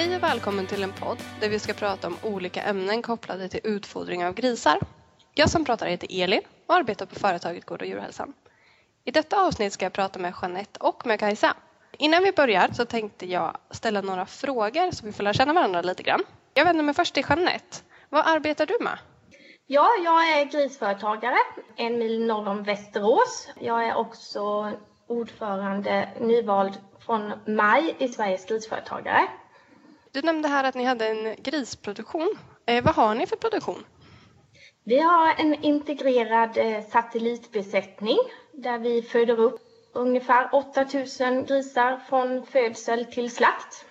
[0.00, 3.60] Hej och välkommen till en podd där vi ska prata om olika ämnen kopplade till
[3.64, 4.78] utfodring av grisar.
[5.34, 8.32] Jag som pratar heter Elin och arbetar på företaget Gård och djurhälsan.
[9.04, 11.54] I detta avsnitt ska jag prata med Jeanette och med Kajsa.
[11.98, 15.82] Innan vi börjar så tänkte jag ställa några frågor så vi får lära känna varandra
[15.82, 16.24] lite grann.
[16.54, 17.76] Jag vänder mig först till Jeanette.
[18.08, 18.98] Vad arbetar du med?
[19.66, 21.38] Ja, jag är grisföretagare
[21.76, 23.48] en mil norr om Västerås.
[23.60, 24.72] Jag är också
[25.06, 29.28] ordförande nyvald från maj i Sveriges grisföretagare.
[30.12, 32.36] Du nämnde här att ni hade en grisproduktion.
[32.66, 33.84] Eh, vad har ni för produktion?
[34.84, 38.18] Vi har en integrerad eh, satellitbesättning
[38.52, 39.60] där vi föder upp
[39.92, 43.84] ungefär 8000 grisar från födsel till slakt.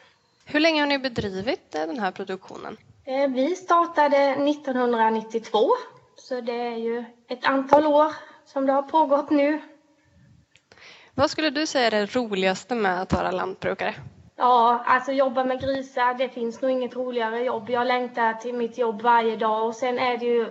[0.45, 2.77] Hur länge har ni bedrivit eh, den här produktionen?
[3.05, 5.69] Eh, vi startade 1992
[6.15, 8.13] så det är ju ett antal år
[8.45, 9.61] som det har pågått nu.
[11.15, 13.95] Vad skulle du säga är det roligaste med att vara lantbrukare?
[14.41, 17.69] Ja, alltså jobba med grisar, det finns nog inget roligare jobb.
[17.69, 19.65] Jag längtar till mitt jobb varje dag.
[19.65, 20.47] Och sen är det ju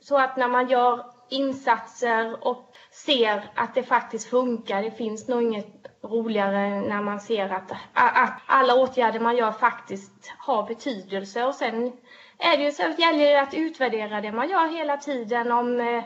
[0.00, 5.42] så att när man gör insatser och ser att det faktiskt funkar, det finns nog
[5.42, 5.66] inget
[6.02, 11.44] roligare när man ser att, att alla åtgärder man gör faktiskt har betydelse.
[11.44, 11.92] Och sen
[12.38, 15.80] är det ju så att det gäller att utvärdera det man gör hela tiden om
[15.80, 16.04] eh,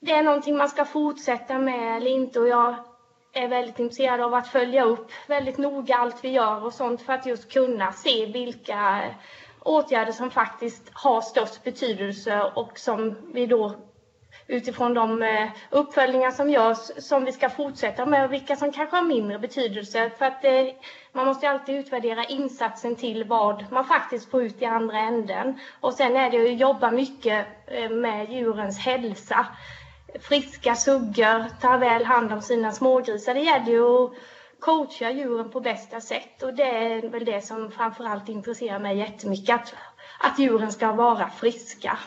[0.00, 2.40] det är någonting man ska fortsätta med eller inte.
[2.40, 2.74] Och jag
[3.32, 7.12] är väldigt intresserade av att följa upp väldigt noga allt vi gör och sånt för
[7.12, 9.14] att just kunna se vilka eh,
[9.60, 13.74] åtgärder som faktiskt har störst betydelse och som vi då
[14.46, 18.96] utifrån de eh, uppföljningar som görs som vi ska fortsätta med och vilka som kanske
[18.96, 20.10] har mindre betydelse.
[20.18, 20.74] För att det,
[21.12, 25.60] man måste alltid utvärdera insatsen till vad man faktiskt får ut i andra änden.
[25.80, 27.46] Och sen är det att jobba mycket
[27.90, 29.46] med djurens hälsa
[30.20, 33.34] friska suggor, tar väl hand om sina smågrisar.
[33.34, 34.12] Det gäller ju att
[34.60, 39.54] coacha djuren på bästa sätt och det är väl det som framförallt intresserar mig jättemycket,
[39.54, 39.74] att,
[40.20, 41.98] att djuren ska vara friska.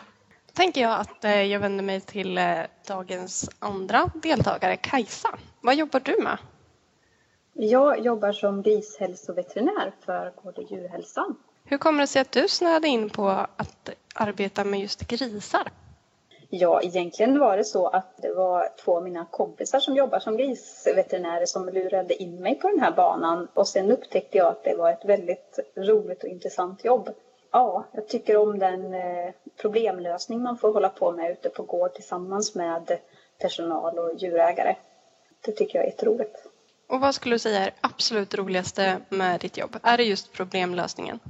[0.52, 5.38] Tänker jag att eh, jag vänder mig till eh, dagens andra deltagare, Kajsa.
[5.60, 6.38] Vad jobbar du med?
[7.54, 11.36] Jag jobbar som grishälsoveterinär för Gård och djurhälsan.
[11.64, 15.70] Hur kommer det sig att du snöade in på att arbeta med just grisar?
[16.54, 20.36] Ja, egentligen var det så att det var två av mina kompisar som jobbar som
[20.36, 24.74] grisveterinärer som lurade in mig på den här banan och sen upptäckte jag att det
[24.76, 27.10] var ett väldigt roligt och intressant jobb.
[27.52, 31.94] Ja, jag tycker om den eh, problemlösning man får hålla på med ute på gård
[31.94, 32.98] tillsammans med
[33.40, 34.76] personal och djurägare.
[35.44, 36.46] Det tycker jag är jätteroligt.
[36.88, 39.76] Och vad skulle du säga är absolut roligaste med ditt jobb?
[39.82, 41.20] Är det just problemlösningen?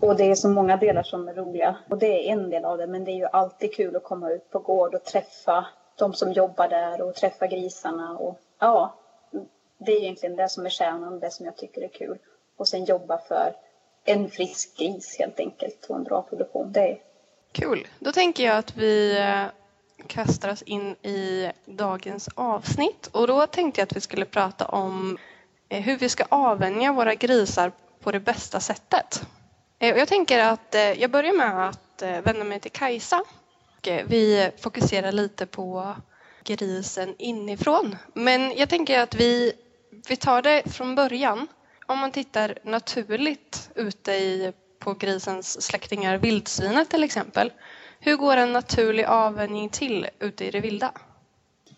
[0.00, 1.76] Och det är så många delar som är roliga.
[1.88, 2.86] Och det är en del av det.
[2.86, 5.66] Men det är ju alltid kul att komma ut på gård och träffa
[5.98, 8.18] de som jobbar där och träffa grisarna.
[8.18, 8.94] Och ja,
[9.78, 12.18] det är egentligen det som är kärnan, det som jag tycker är kul.
[12.56, 13.54] Och sen jobba för
[14.04, 16.72] en frisk gris helt enkelt och en bra produktion.
[16.72, 16.98] Det är...
[17.52, 17.86] Kul.
[17.98, 19.44] Då tänker jag att vi eh,
[20.06, 23.06] kastar oss in i dagens avsnitt.
[23.12, 25.18] Och då tänkte jag att vi skulle prata om
[25.68, 29.22] eh, hur vi ska avvänja våra grisar på det bästa sättet.
[29.82, 33.22] Eh, jag tänker att eh, jag börjar med att eh, vända mig till Kajsa.
[34.06, 35.94] Vi fokuserar lite på
[36.44, 37.96] grisen inifrån.
[38.14, 39.52] Men jag tänker att vi,
[40.08, 41.46] vi tar det från början.
[41.86, 47.52] Om man tittar naturligt ute i, på grisens släktingar, vildsvinet till exempel.
[48.00, 50.92] Hur går en naturlig avvänjning till ute i det vilda?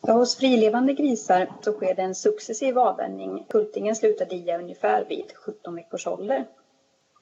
[0.01, 3.47] Ja, hos frilevande grisar så sker det en successiv avvänjning.
[3.49, 6.47] Kultingen slutar dia ungefär vid 17 veckors ålder.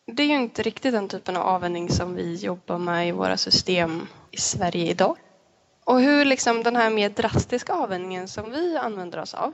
[0.07, 3.37] Det är ju inte riktigt den typen av avvänjning som vi jobbar med i våra
[3.37, 5.17] system i Sverige idag.
[5.85, 9.53] Och hur liksom den här mer drastiska avvänjningen som vi använder oss av,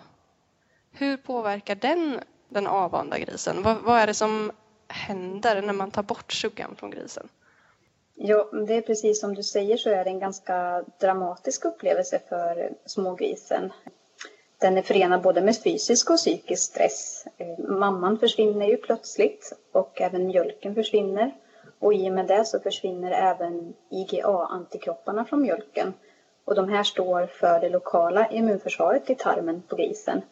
[0.93, 3.63] hur påverkar den den avvanda grisen?
[3.63, 4.53] Vad, vad är det som
[4.89, 7.29] händer när man tar bort suggan från grisen?
[8.15, 12.73] Ja, det är precis som du säger så är det en ganska dramatisk upplevelse för
[12.87, 13.73] smågrisen.
[14.61, 17.27] Den är förenad både med fysisk och psykisk stress.
[17.39, 21.35] Eh, mamman försvinner ju plötsligt och även mjölken försvinner.
[21.79, 25.95] Och i och med det så försvinner även IgA-antikropparna från mjölken.
[26.45, 30.23] Och de här står för det lokala immunförsvaret i tarmen på grisen.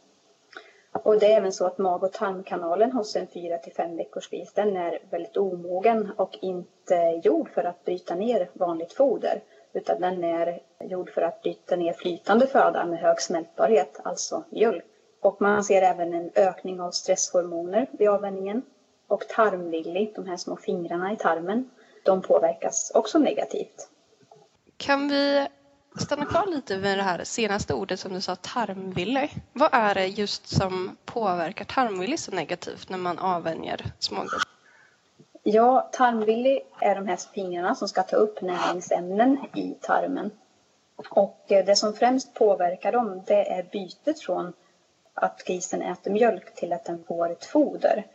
[0.92, 4.30] Och det är även så att mag och tarmkanalen hos en 4 till 5 veckors
[4.30, 9.42] gris den är väldigt omogen och inte gjord för att bryta ner vanligt foder
[9.74, 14.84] utan den är gjord för att bryta ner flytande föda med hög smältbarhet, alltså mjölk.
[15.20, 18.62] Och man ser även en ökning av stresshormoner vid avvänjningen.
[19.06, 21.70] Och tarmvilli, de här små fingrarna i tarmen,
[22.04, 23.88] de påverkas också negativt.
[24.76, 25.46] Kan vi
[25.98, 29.30] stanna kvar lite vid det här senaste ordet som du sa, tarmvilli.
[29.52, 34.53] Vad är det just som påverkar tarmvilli så negativt när man avvänjer smågrisar?
[35.46, 40.30] Ja, tarmvilli är de här fingrarna som ska ta upp näringsämnen i tarmen.
[40.96, 44.52] Och eh, det som främst påverkar dem det är bytet från
[45.14, 48.06] att grisen äter mjölk till att den får ett foder.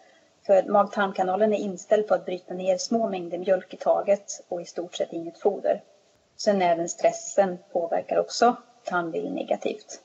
[0.46, 4.66] För mag-tarmkanalen är inställd på att bryta ner små mängder mjölk i taget och i
[4.66, 5.84] stort sett inget foder.
[6.38, 10.02] Sen även stressen påverkar också tarmvilli negativt.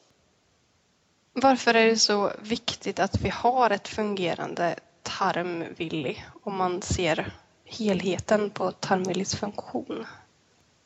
[1.32, 4.74] Varför är det så viktigt att vi har ett fungerande
[5.04, 7.32] tarmvillig om man ser
[7.64, 10.06] helheten på tarmvillis funktion?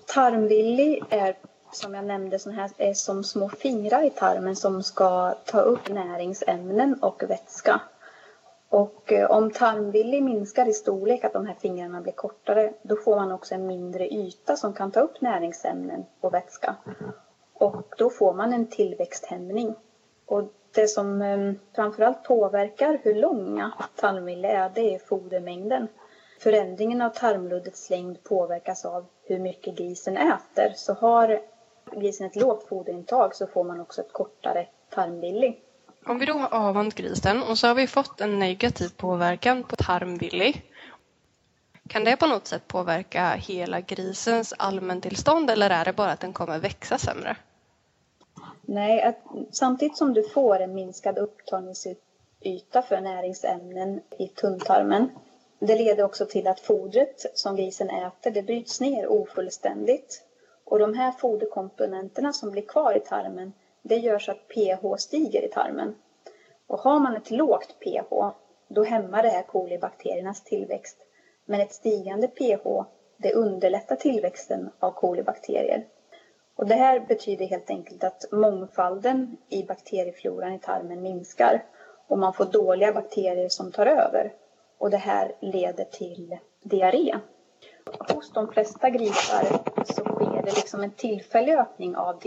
[0.06, 1.35] Tarmvilli är
[1.73, 5.88] som jag nämnde sån här, är som små fingrar i tarmen som ska ta upp
[5.88, 7.81] näringsämnen och vätska.
[8.69, 13.17] Och eh, om tarmvilli minskar i storlek, att de här fingrarna blir kortare, då får
[13.17, 16.76] man också en mindre yta som kan ta upp näringsämnen och vätska.
[17.55, 19.75] Och då får man en tillväxthämning.
[20.26, 25.88] Och det som ehm, framförallt påverkar hur långa tarmvilli är, det är fodermängden.
[26.41, 30.73] Förändringen av tarmluddets längd påverkas av hur mycket grisen äter.
[30.76, 31.41] Så har
[31.93, 35.56] grisen ett lågt foderintag så får man också ett kortare tarmvilli.
[36.06, 39.76] Om vi då har avvant grisen och så har vi fått en negativ påverkan på
[39.76, 40.62] tarmvilli.
[41.88, 46.32] Kan det på något sätt påverka hela grisens allmäntillstånd eller är det bara att den
[46.32, 47.37] kommer växa sämre?
[48.70, 49.19] Nej, att,
[49.50, 55.09] samtidigt som du får en minskad upptagningsyta för näringsämnen i tunntarmen
[55.59, 60.25] det leder också till att fodret som grisen äter det bryts ner ofullständigt.
[60.65, 65.43] Och de här foderkomponenterna som blir kvar i tarmen det gör så att pH stiger
[65.44, 65.94] i tarmen.
[66.67, 68.31] Och har man ett lågt pH
[68.69, 70.97] då hämmar det här kolibakteriernas tillväxt.
[71.44, 72.85] Men ett stigande pH
[73.17, 75.87] det underlättar tillväxten av kolibakterier.
[76.58, 81.64] Och det här betyder helt enkelt att mångfalden i bakteriefloran i tarmen minskar
[82.06, 84.32] och man får dåliga bakterier som tar över.
[84.78, 87.14] Och det här leder till diarré.
[87.99, 89.44] Hos de flesta grisar
[89.84, 92.19] så sker det liksom en tillfällig ökning av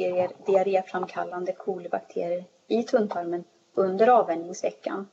[0.45, 3.43] diarréframkallande kolibakterier i tunntarmen
[3.73, 5.07] under avvänjningsveckan.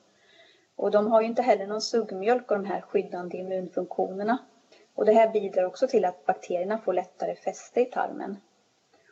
[0.77, 4.39] Och de har ju inte heller någon suggmjölk och de här skyddande immunfunktionerna.
[4.95, 8.37] Och det här bidrar också till att bakterierna får lättare fäste i tarmen.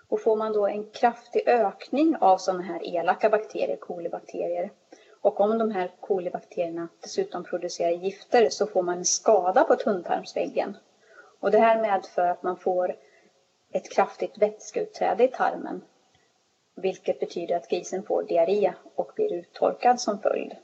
[0.09, 4.71] Och får man då en kraftig ökning av sådana här elaka bakterier, kolibakterier,
[5.21, 10.77] och om de här kolibakterierna dessutom producerar gifter så får man en skada på tunntarmsväggen.
[11.41, 12.97] Och det här medför att man får
[13.73, 15.85] ett kraftigt vätskeutträde i tarmen.
[16.77, 20.57] Vilket betyder att grisen får diarré och blir uttorkad som följd.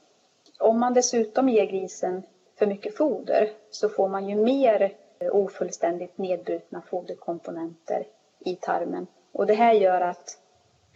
[0.59, 2.23] Om man dessutom ger grisen
[2.59, 8.07] för mycket foder så får man ju mer ofullständigt nedbrutna foderkomponenter
[8.39, 9.07] i tarmen.
[9.33, 10.39] Och det här gör att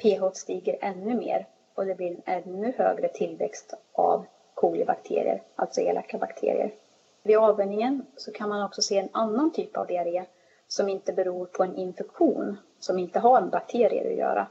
[0.03, 6.19] pH stiger ännu mer och det blir en ännu högre tillväxt av kolibakterier, alltså elaka
[6.19, 6.75] bakterier.
[7.23, 10.25] Vid avvänjningen så kan man också se en annan typ av diarré
[10.69, 14.47] som inte beror på en infektion, som inte har med bakterier att göra.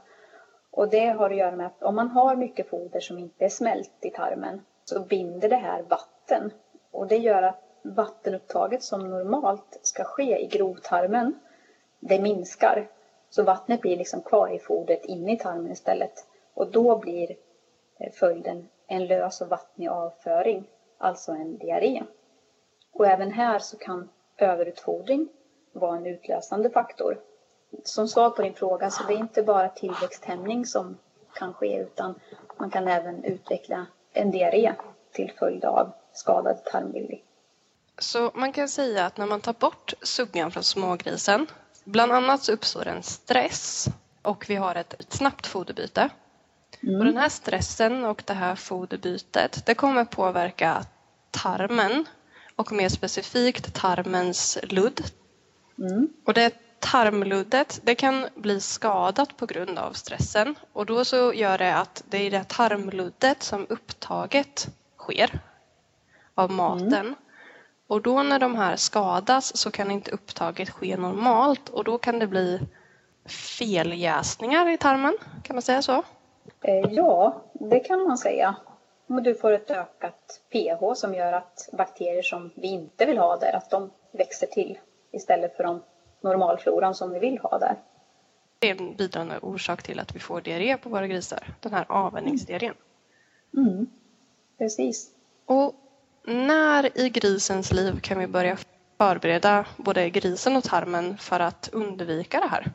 [0.70, 3.48] Och det har att göra med att om man har mycket foder som inte är
[3.48, 6.50] smält i tarmen så binder det här vatten.
[6.90, 11.38] Och det gör att vattenupptaget som normalt ska ske i grovtarmen,
[12.00, 12.88] det minskar.
[13.36, 16.26] Så vattnet blir liksom kvar i fodret inne i tarmen istället.
[16.54, 17.36] Och då blir
[17.98, 22.02] eh, följden en lös och vattnig avföring, alltså en diarré.
[22.92, 25.28] Och även här så kan överutfodring
[25.72, 27.20] vara en utlösande faktor.
[27.84, 30.98] Som svar på din fråga så det är inte bara tillväxthämning som
[31.34, 32.14] kan ske utan
[32.58, 34.74] man kan även utveckla en diarré
[35.12, 37.22] till följd av skadad tarmvilli.
[37.98, 41.46] Så man kan säga att när man tar bort suggan från smågrisen,
[41.86, 43.88] bland annat så uppstår en stress
[44.22, 46.10] och vi har ett snabbt foderbyte
[46.82, 46.98] Mm.
[46.98, 50.84] Och den här stressen och det här foderbytet det kommer påverka
[51.30, 52.04] tarmen
[52.56, 55.02] och mer specifikt tarmens ludd.
[55.78, 56.08] Mm.
[56.24, 61.58] Och det tarmluddet det kan bli skadat på grund av stressen och då så gör
[61.58, 65.40] det att det är det tarmluddet som upptaget sker
[66.34, 66.92] av maten.
[66.92, 67.14] Mm.
[67.86, 72.18] Och då när de här skadas så kan inte upptaget ske normalt och då kan
[72.18, 72.60] det bli
[73.58, 76.02] feljäsningar i tarmen, kan man säga så?
[76.62, 78.56] Eh, ja, det kan man säga.
[79.06, 83.56] Du får ett ökat pH som gör att bakterier som vi inte vill ha där,
[83.56, 84.78] att de växer till
[85.12, 85.82] istället för de
[86.20, 87.76] normalfloran som vi vill ha där.
[88.58, 91.86] Det är en bidragande orsak till att vi får diarré på våra grisar, den här
[91.88, 92.74] avvänjningsdiarrén.
[93.56, 93.86] Mm.
[94.58, 95.10] Precis.
[95.46, 95.74] Och
[96.26, 98.56] när i grisens liv kan vi börja
[98.98, 102.72] förbereda både grisen och tarmen för att undvika det här?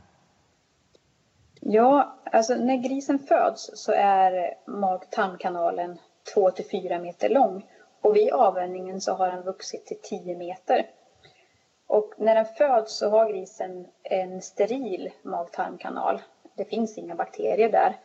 [1.59, 5.99] Ja, alltså när grisen föds så är mag-tarmkanalen
[6.33, 7.65] 2 till 4 meter lång
[8.01, 10.85] Och vid avvänjningen så har den vuxit till 10 meter.
[11.87, 16.21] Och när den föds så har grisen en steril mag-tarmkanal.
[16.55, 17.99] Det finns inga bakterier där.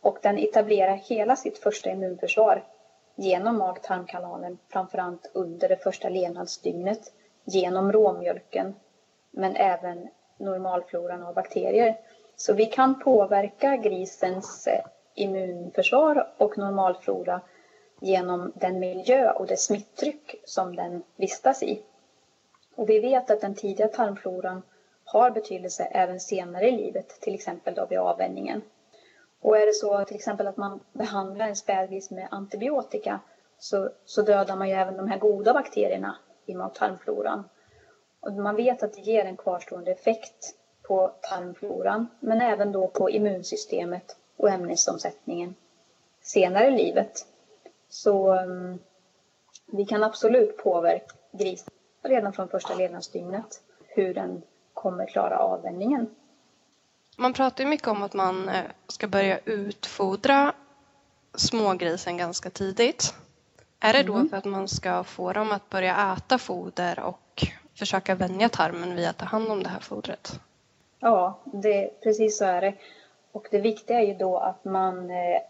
[0.00, 2.64] Och den etablerar hela sitt första immunförsvar
[3.16, 7.12] genom mag-tarmkanalen, framförallt under det första levnadsdygnet,
[7.44, 8.74] genom råmjölken,
[9.30, 11.96] men även normalfloran av bakterier.
[12.36, 17.40] Så vi kan påverka grisens eh, immunförsvar och normalflora
[18.00, 21.82] genom den miljö och det smitttryck som den vistas i.
[22.76, 24.62] Och vi vet att den tidiga tarmfloran
[25.04, 28.62] har betydelse även senare i livet, till exempel då vid avvänjningen.
[29.44, 33.20] Och är det så till exempel att man behandlar en spädgris med antibiotika
[33.58, 37.44] så, så dödar man ju även de här goda bakterierna i mag-tarmfloran.
[38.20, 43.10] Och man vet att det ger en kvarstående effekt på tarmfloran men även då på
[43.10, 45.54] immunsystemet och ämnesomsättningen
[46.20, 47.26] senare i livet.
[47.88, 48.78] Så um,
[49.66, 54.42] vi kan absolut påverka grisen redan från första levnadsdygnet hur den
[54.74, 56.14] kommer klara avvänjningen.
[57.16, 60.52] Man pratar ju mycket om att man eh, ska börja utfodra
[61.34, 63.14] smågrisen ganska tidigt.
[63.80, 64.28] Är det då mm.
[64.28, 67.46] för att man ska få dem att börja äta foder och
[67.78, 70.40] försöka vänja tarmen vid att ta hand om det här fodret?
[71.00, 72.74] Ja, det, precis så är det.
[73.32, 75.40] Och det viktiga är ju då att man eh,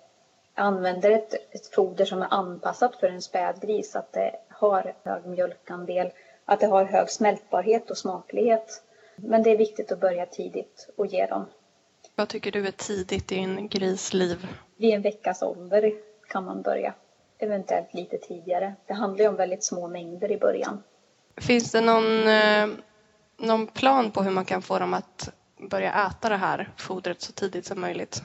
[0.55, 6.11] använder ett, ett foder som är anpassat för en spädgris, att det har hög mjölkandel,
[6.45, 8.83] att det har hög smältbarhet och smaklighet.
[9.17, 11.47] Men det är viktigt att börja tidigt och ge dem.
[12.15, 14.47] Vad tycker du är tidigt i en gris liv?
[14.77, 15.93] Vid en veckas ålder
[16.29, 16.95] kan man börja.
[17.39, 18.75] Eventuellt lite tidigare.
[18.87, 20.83] Det handlar ju om väldigt små mängder i början.
[21.37, 22.69] Finns det någon, eh,
[23.37, 25.33] någon plan på hur man kan få dem att
[25.71, 28.23] börja äta det här fodret så tidigt som möjligt?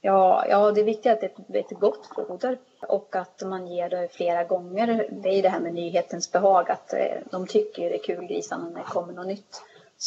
[0.00, 2.58] Ja, ja det är viktigt att det är ett gott foder
[2.88, 5.08] och att man ger det flera gånger.
[5.10, 8.68] Det är det här med nyhetens behag, att eh, de tycker det är kul grisarna
[8.68, 9.62] när det kommer något nytt.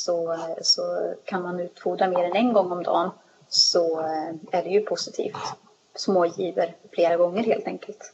[0.06, 3.12] Så, så kan man utfodra mer än en gång om dagen
[3.50, 5.38] så eh, är det ju positivt.
[5.96, 8.14] Små giver flera gånger helt enkelt.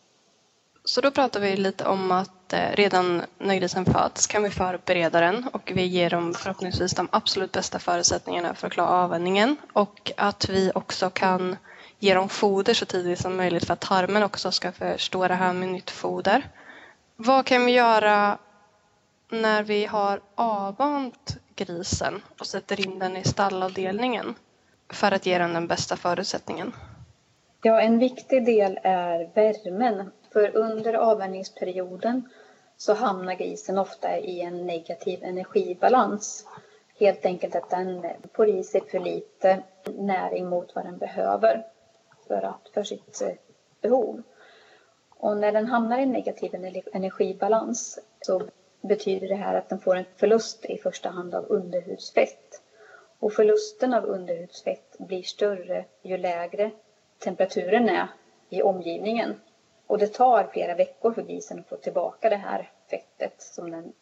[0.83, 5.19] Så då pratar vi lite om att eh, redan när grisen föds kan vi förbereda
[5.19, 10.11] den och vi ger dem förhoppningsvis de absolut bästa förutsättningarna för att klara avvänjningen och
[10.17, 11.57] att vi också kan
[11.99, 15.53] ge dem foder så tidigt som möjligt för att tarmen också ska förstå det här
[15.53, 16.49] med nytt foder.
[17.15, 18.37] Vad kan vi göra
[19.29, 24.35] när vi har avvant grisen och sätter in den i stallavdelningen
[24.89, 26.73] för att ge den den bästa förutsättningen?
[27.61, 30.11] Ja, en viktig del är värmen.
[30.33, 32.29] För under avvänjningsperioden
[32.77, 36.45] så hamnar grisen ofta i en negativ energibalans.
[36.99, 39.63] Helt enkelt att den får i sig för lite
[39.97, 41.65] näring mot vad den behöver
[42.27, 43.33] för, att, för sitt eh,
[43.81, 44.23] behov.
[45.09, 46.55] Och när den hamnar i negativ
[46.93, 48.41] energibalans så
[48.87, 52.61] betyder det här att den får en förlust i första hand av underhudsfett.
[53.19, 56.71] Och förlusten av underhudsfett blir större ju lägre
[57.19, 58.07] temperaturen är
[58.49, 59.39] i omgivningen.
[59.87, 63.93] Och det tar flera veckor för grisen att få tillbaka det här fettet som den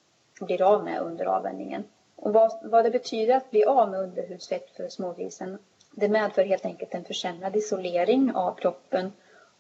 [0.42, 1.84] blir av med under avvänjningen.
[2.16, 5.58] Och vad, vad det betyder att bli av med underhudsfett för smågrisen,
[5.92, 9.12] det medför helt enkelt en försämrad isolering av kroppen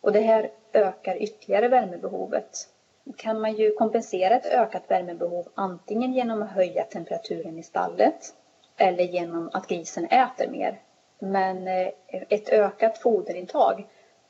[0.02, 2.70] och det här ökar ytterligare värmebehovet
[3.18, 8.34] kan man ju kompensera ett ökat värmebehov antingen genom att höja temperaturen i stallet
[8.78, 10.82] eller genom att grisen äter mer.
[11.20, 13.88] Men eh, ett ökat foderintag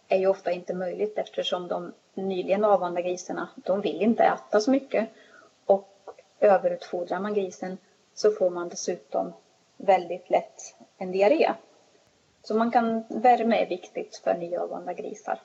[0.08, 4.72] är ju ofta inte möjligt eftersom de nyligen avvanda grisarna, de vill inte äta så
[4.72, 5.10] mycket.
[5.66, 5.90] Och
[6.40, 7.78] överutfodrar man grisen
[8.14, 9.34] så får man dessutom
[9.78, 11.54] väldigt lätt en diarré.
[12.44, 15.40] Så man kan, värme är viktigt för nyavvanda grisar.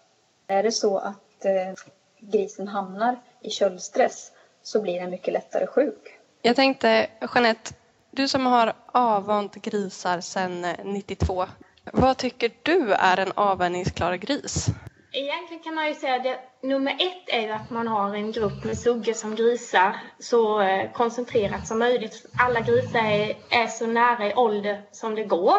[0.47, 1.73] Är det så att eh,
[2.21, 4.33] grisen hamnar i köldstress
[4.63, 6.19] så blir den mycket lättare sjuk.
[6.43, 7.75] Jag tänkte, Jeanette,
[8.11, 11.47] du som har avvant grisar sedan 92.
[11.93, 14.67] Vad tycker du är en avvänjningsklar gris?
[15.13, 18.65] Egentligen kan man ju säga att nummer ett är ju att man har en grupp
[18.65, 22.27] med suggor som grisar så eh, koncentrerat som möjligt.
[22.39, 25.57] Alla grisar är, är så nära i ålder som det går.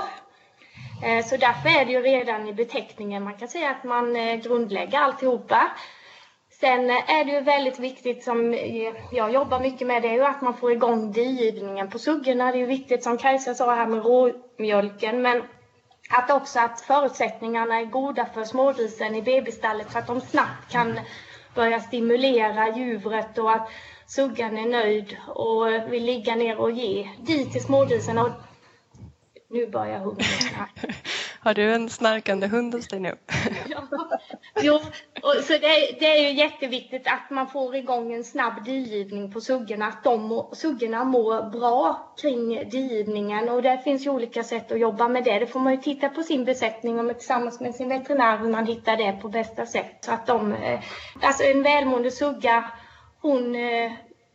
[1.04, 4.36] Eh, så därför är det ju redan i beteckningen man kan säga att man eh,
[4.36, 5.72] grundlägger alltihopa.
[6.60, 10.26] Sen är det ju väldigt viktigt som eh, jag jobbar mycket med det är ju
[10.26, 12.52] att man får igång digivningen på suggorna.
[12.52, 15.44] Det är ju viktigt som Kajsa sa här med råmjölken men
[16.10, 21.00] att också att förutsättningarna är goda för smågrisen i bebisstallet så att de snabbt kan
[21.56, 23.70] börja stimulera djuret och att
[24.08, 28.18] suggan är nöjd och vill ligga ner och ge Dit till smågrisen.
[28.18, 28.30] Och
[29.50, 30.68] nu börjar hungern.
[31.42, 33.16] Har du en snarkande hund hos dig nu?
[33.70, 33.84] Ja.
[34.62, 34.76] Jo,
[35.24, 39.42] och så det, det, är ju jätteviktigt att man får igång en snabb digivning på
[39.42, 39.88] suggorna.
[39.88, 43.50] Att de suggorna mår bra kring digivningen.
[43.50, 45.40] Och det finns ju olika sätt att jobba med det.
[45.40, 48.66] Det får man ju titta på sin besättning och tillsammans med sin veterinär hur man
[48.66, 49.98] hittar det på bästa sätt.
[50.02, 50.80] Så att de, eh,
[51.22, 52.72] alltså en välmående sugga,
[53.22, 53.92] hon eh,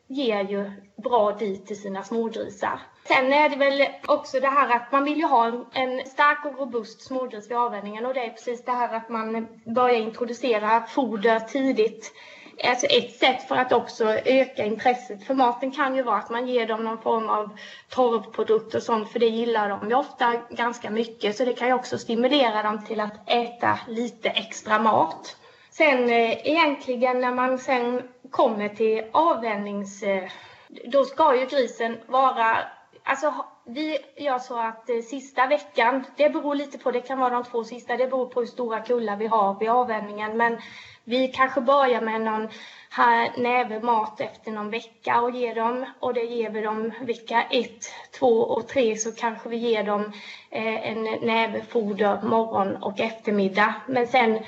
[0.07, 2.81] ger ju bra dit till sina smågrisar.
[3.09, 6.59] Sen är det väl också det här att man vill ju ha en stark och
[6.59, 11.41] robust smågris vid avvänjningen och det är precis det här att man börjar introducera foder
[11.41, 12.13] tidigt.
[12.65, 16.49] Alltså ett sätt för att också öka intresset för maten kan ju vara att man
[16.49, 17.59] ger dem någon form av
[17.89, 21.75] torvprodukt och sånt för det gillar de ju ofta ganska mycket så det kan ju
[21.75, 25.37] också stimulera dem till att äta lite extra mat.
[25.71, 30.03] Sen eh, egentligen när man sen kommer till avvänjnings...
[30.03, 30.31] Eh,
[30.85, 32.59] då ska ju grisen vara
[33.07, 33.35] Alltså,
[33.65, 37.45] vi gör så att eh, sista veckan, det beror lite på, det kan vara de
[37.45, 40.37] två sista, det beror på hur stora kullar vi har vid avvänjningen.
[40.37, 40.59] Men
[41.05, 42.49] vi kanske börjar med någon
[42.91, 45.87] här näve mat efter någon vecka och ger dem.
[46.01, 47.85] Och det ger vi dem vecka ett,
[48.19, 50.13] två och tre så kanske vi ger dem
[50.51, 53.75] eh, en näve foder morgon och eftermiddag.
[53.89, 54.39] Men sen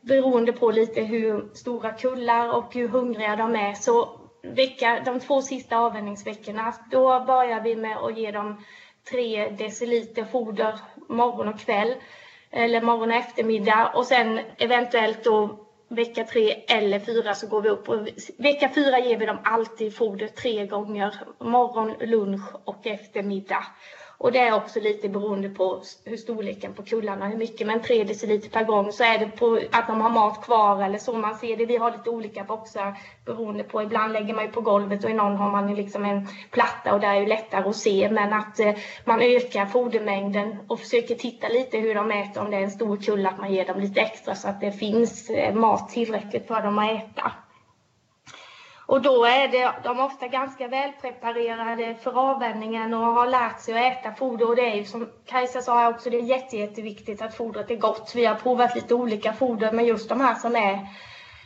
[0.00, 4.08] beroende på lite hur stora kullar och hur hungriga de är så
[4.54, 8.64] vecka, de två sista avvänjningsveckorna, då börjar vi med att ge dem
[9.10, 11.94] tre deciliter foder morgon och kväll.
[12.50, 13.92] Eller morgon och eftermiddag.
[13.94, 17.88] Och sen eventuellt då vecka tre eller fyra så går vi upp.
[17.88, 21.14] Och vecka fyra ger vi dem alltid foder tre gånger.
[21.40, 23.64] Morgon, lunch och eftermiddag.
[24.18, 28.04] Och det är också lite beroende på hur storleken på kullarna, hur mycket, men 3
[28.04, 31.34] deciliter per gång så är det på att de har mat kvar eller så man
[31.34, 31.66] ser det.
[31.66, 35.14] Vi har lite olika boxar beroende på, ibland lägger man ju på golvet och i
[35.14, 38.32] någon har man ju liksom en platta och där är ju lättare att se, men
[38.32, 42.62] att eh, man ökar fodermängden och försöker titta lite hur de äter, om det är
[42.62, 45.88] en stor kull, att man ger dem lite extra så att det finns eh, mat
[45.88, 47.32] tillräckligt för dem att äta.
[48.86, 53.92] Och då är det, de ofta ganska välpreparerade för avvänjningen och har lärt sig att
[53.92, 54.48] äta foder.
[54.48, 57.76] Och det är ju som Kajsa sa också, det är jätte, jätteviktigt att fodret är
[57.76, 58.12] gott.
[58.14, 60.86] Vi har provat lite olika foder, men just de här som är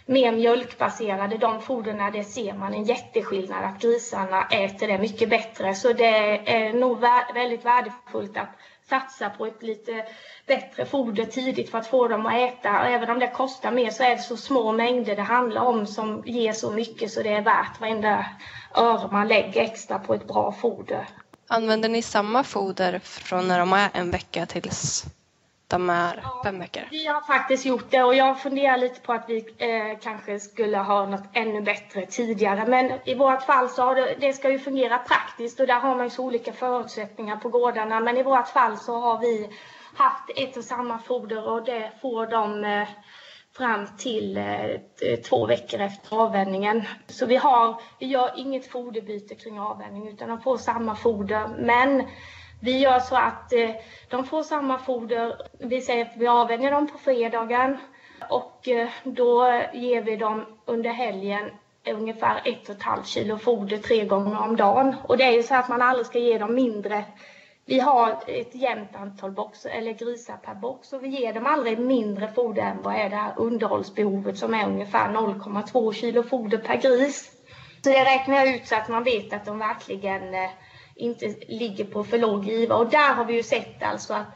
[0.07, 5.75] mer mjölkbaserade, de foderna, det ser man en jätteskillnad att grisarna äter det mycket bättre.
[5.75, 7.01] Så det är nog
[7.35, 8.49] väldigt värdefullt att
[8.91, 10.05] satsa på ett lite
[10.47, 12.81] bättre foder tidigt för att få dem att äta.
[12.81, 15.87] Och även om det kostar mer så är det så små mängder det handlar om
[15.87, 18.27] som ger så mycket så det är värt varenda
[18.75, 21.09] öre man lägger extra på ett bra foder.
[21.49, 25.05] Använder ni samma foder från när de är en vecka tills
[25.71, 26.83] de här ja, fem veckor?
[26.91, 30.79] Vi har faktiskt gjort det och jag funderar lite på att vi eh, kanske skulle
[30.79, 32.67] ha något ännu bättre tidigare.
[32.67, 35.95] Men i vårt fall så har det, det ska ju fungera praktiskt och där har
[35.95, 38.01] man ju så olika förutsättningar på gårdarna.
[38.01, 39.51] Men i vårt fall så har vi
[39.95, 42.89] haft ett och samma foder och det får de eh,
[43.57, 46.83] fram till eh, två veckor efter avvänjningen.
[47.07, 51.49] Så vi, har, vi gör inget foderbyte kring avvänjning utan de får samma foder.
[51.59, 52.03] Men
[52.61, 53.71] vi gör så att eh,
[54.09, 57.79] de får samma foder, vi säger att vi avvänjer dem på fredagen
[58.29, 61.51] och eh, då ger vi dem under helgen
[61.87, 64.97] ungefär ett och ett halvt kilo foder tre gånger om dagen.
[65.05, 67.05] Och det är ju så att man aldrig ska ge dem mindre
[67.71, 71.79] vi har ett jämnt antal box, eller grisar per box och vi ger dem aldrig
[71.79, 76.77] mindre foder än vad är det här underhållsbehovet som är ungefär 0,2 kilo foder per
[76.77, 77.31] gris.
[77.85, 80.51] Så det räknar jag ut så att man vet att de verkligen eh,
[81.01, 82.77] inte ligger på för låg giva.
[82.77, 84.27] Och där har vi ju sett alltså att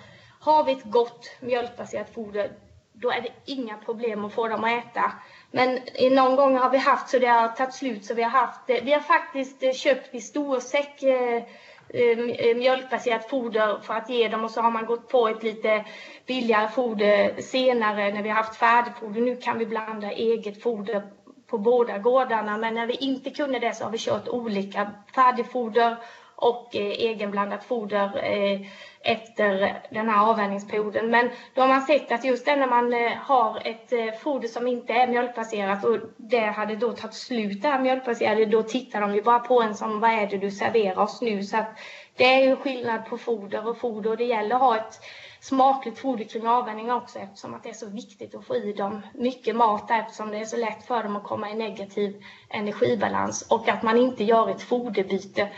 [0.41, 2.51] har vi ett gott mjölkbaserat foder
[2.95, 5.13] då är det inga problem att få dem att äta.
[5.51, 8.61] Men någon gång har vi haft så det har tagit slut så vi har haft
[8.67, 11.43] Vi har faktiskt eh, köpt i storsäck eh,
[11.89, 15.43] eh, eh, mjölkbaserat foder för att ge dem och så har man gått på ett
[15.43, 15.85] lite
[16.27, 19.21] billigare foder senare när vi har haft färdigfoder.
[19.21, 21.03] Nu kan vi blanda eget foder
[21.47, 25.97] på båda gårdarna men när vi inte kunde det så har vi kört olika färdigfoder
[26.37, 28.61] och eh, egenblandat foder eh,
[29.05, 31.11] efter den här avvänjningsperioden.
[31.11, 34.67] Men då har man sett att just när man eh, har ett eh, foder som
[34.67, 39.15] inte är mjölkbaserat och det hade då tagit slut det här mjölkbaserade, då tittar de
[39.15, 41.43] ju bara på en som vad är det du serverar oss nu?
[41.43, 41.79] Så att
[42.17, 45.01] det är ju skillnad på foder och foder och det gäller att ha ett
[45.41, 49.03] smakligt foder kring avvänjning också eftersom att det är så viktigt att få i dem
[49.15, 53.69] mycket mat eftersom det är så lätt för dem att komma i negativ energibalans och
[53.69, 55.49] att man inte gör ett foderbyte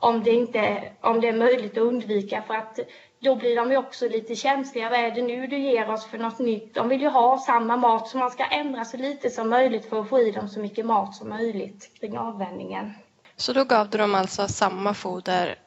[0.00, 2.78] om det, inte, om det är möjligt att undvika för att
[3.20, 4.90] då blir de ju också lite känsliga.
[4.90, 6.74] Vad är det nu du ger oss för något nytt?
[6.74, 10.00] De vill ju ha samma mat så man ska ändra så lite som möjligt för
[10.00, 12.92] att få i dem så mycket mat som möjligt kring avvänjningen.
[13.36, 15.58] Så då gav du dem alltså samma foder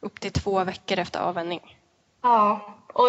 [0.00, 1.76] upp till två veckor efter avvänjning?
[2.22, 2.60] Ja,
[2.92, 3.08] Och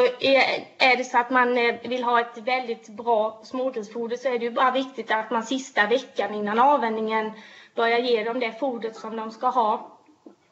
[0.79, 4.45] är det så att man eh, vill ha ett väldigt bra smågrisfoder så är det
[4.45, 7.31] ju bara viktigt att man sista veckan innan avvänjningen
[7.75, 9.92] börjar ge dem det fodret som de ska ha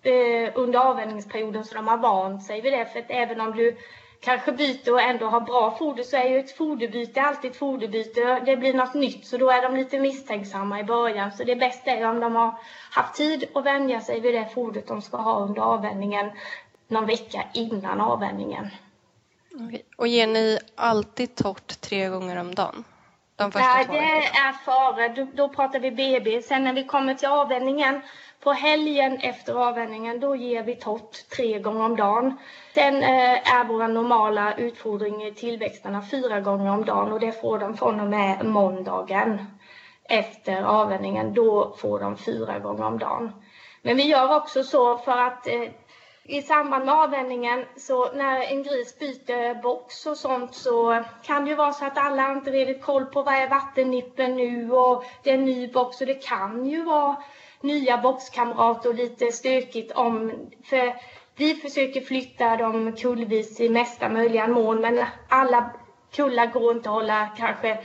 [0.04, 2.86] Eh, under avvänjningsperioden så de har vant sig vid det.
[2.86, 3.78] För att även om du
[4.20, 8.42] kanske byter och ändå har bra foder så är ju ett foderbyte alltid ett foderbyte.
[8.46, 11.32] Det blir något nytt så då är de lite misstänksamma i början.
[11.32, 12.56] Så det bästa är om de har
[12.92, 16.32] haft tid att vänja sig vid det fodret de ska ha under avvänjningen
[16.88, 18.68] någon vecka innan avvänjningen.
[19.98, 22.84] Och ger ni alltid torrt tre gånger om dagen?
[23.42, 25.08] De första Nej, det är före.
[25.08, 26.42] Då, då pratar vi BB.
[26.42, 28.02] Sen när vi kommer till avvänningen
[28.44, 32.38] på helgen efter avvänningen, då ger vi torrt tre gånger om dagen.
[32.74, 37.60] Sen eh, är vår normala utfodring i tillväxterna fyra gånger om dagen och det får
[37.60, 39.46] de från och med måndagen
[40.04, 41.34] efter avvänningen.
[41.34, 43.32] Då får de fyra gånger om dagen.
[43.82, 45.62] Men vi gör också så för att eh,
[46.24, 51.50] i samband med avvänjningen, så när en gris byter box och sånt så kan det
[51.50, 55.30] ju vara så att alla inte riktigt koll på vad är vattennippen nu och det
[55.30, 56.02] är en ny box.
[56.02, 57.16] Och det kan ju vara
[57.62, 60.32] nya boxkamrater och lite stökigt om
[60.64, 60.96] för
[61.36, 65.72] vi försöker flytta dem kullvis i mesta möjliga mån men alla
[66.16, 67.80] kullar går inte att hålla kanske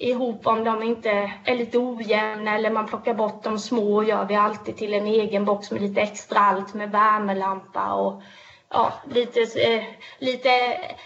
[0.00, 4.24] ihop om de inte är lite ojämna eller man plockar bort de små och gör
[4.24, 8.22] vi alltid till en egen box med lite extra allt med värmelampa och
[8.70, 9.84] ja, lite, eh,
[10.18, 10.50] lite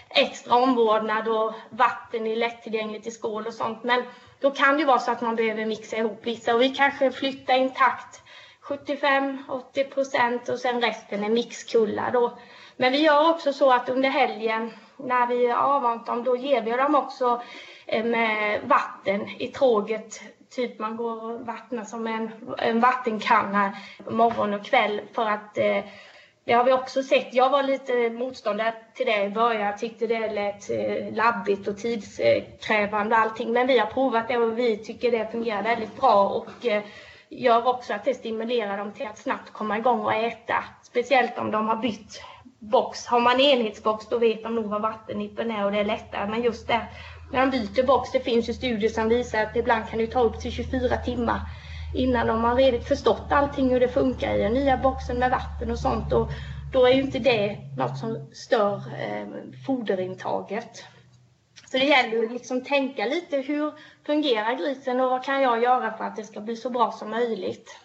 [0.09, 3.83] extra omvårdnad och vatten är lättillgängligt i skål och sånt.
[3.83, 4.03] Men
[4.39, 7.53] då kan det vara så att man behöver mixa ihop vissa och vi kanske flyttar
[7.53, 8.21] intakt
[8.63, 12.37] 75-80 procent och sen resten är mixkullar då.
[12.77, 16.61] Men vi gör också så att under helgen när vi har avvant dem, då ger
[16.61, 17.41] vi dem också
[17.85, 20.21] eh, med vatten i tråget.
[20.55, 23.77] Typ man går och vattnar som en, en vattenkanna
[24.09, 25.83] morgon och kväll för att eh,
[26.45, 27.33] det har vi också sett.
[27.33, 29.61] Jag var lite motståndare till det i början.
[29.61, 33.53] Jag tyckte det lät eh, labbigt och tidskrävande och allting.
[33.53, 36.83] Men vi har provat det och vi tycker det fungerar väldigt bra och eh,
[37.29, 40.63] gör också att det stimulerar dem till att snabbt komma igång och äta.
[40.81, 42.23] Speciellt om de har bytt
[42.63, 43.05] box.
[43.05, 46.29] Har man enhetsbox då vet de nog vad vattennippen är och det är lättare.
[46.29, 46.87] Men just det,
[47.31, 50.21] när de byter box, det finns ju studier som visar att ibland kan det ta
[50.21, 51.41] upp till 24 timmar
[51.95, 55.71] innan de har redigt förstått allting hur det funkar i den nya boxen med vatten
[55.71, 56.13] och sånt.
[56.13, 56.29] Och
[56.73, 59.27] då är ju inte det något som stör eh,
[59.65, 60.83] foderintaget.
[61.71, 63.73] Så det gäller att liksom tänka lite hur
[64.05, 67.09] fungerar grisen och vad kan jag göra för att det ska bli så bra som
[67.09, 67.79] möjligt.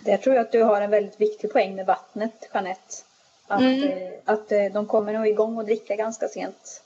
[0.00, 3.09] Där tror jag att du har en väldigt viktig poäng med vattnet, Jeanette.
[3.50, 3.82] Att, mm.
[3.82, 6.82] Eh, att eh, de kommer nog igång och dricka ganska sent.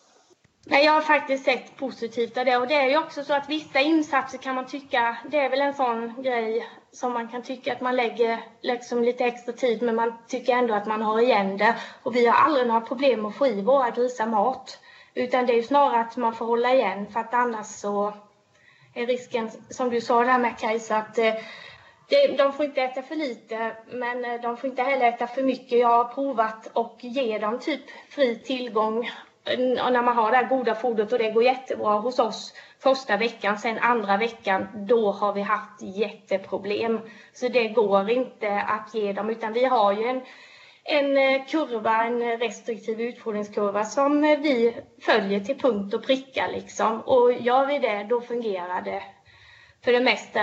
[0.67, 3.81] Jag har faktiskt sett positivt av det och det är ju också så att vissa
[3.81, 7.81] insatser kan man tycka, det är väl en sån grej som man kan tycka att
[7.81, 11.75] man lägger liksom lite extra tid men man tycker ändå att man har igen det.
[12.03, 14.79] Och vi har aldrig några problem att få i våra grisar mat.
[15.15, 18.15] Utan det är ju snarare att man får hålla igen för att annars så
[18.95, 21.35] är risken, som du sa där med Kajsa, att eh,
[22.39, 25.79] de får inte äta för lite men eh, de får inte heller äta för mycket.
[25.79, 29.11] Jag har provat och ge dem typ fri tillgång
[29.85, 33.17] och när man har det här goda fodret och det går jättebra hos oss första
[33.17, 37.01] veckan, sen andra veckan, då har vi haft jätteproblem.
[37.33, 40.21] Så det går inte att ge dem, utan vi har ju en
[40.87, 47.01] en eh, kurva, en restriktiv utfodringskurva som vi följer till punkt och pricka liksom.
[47.01, 49.03] Och gör vi det, då fungerar det
[49.85, 50.41] för det mesta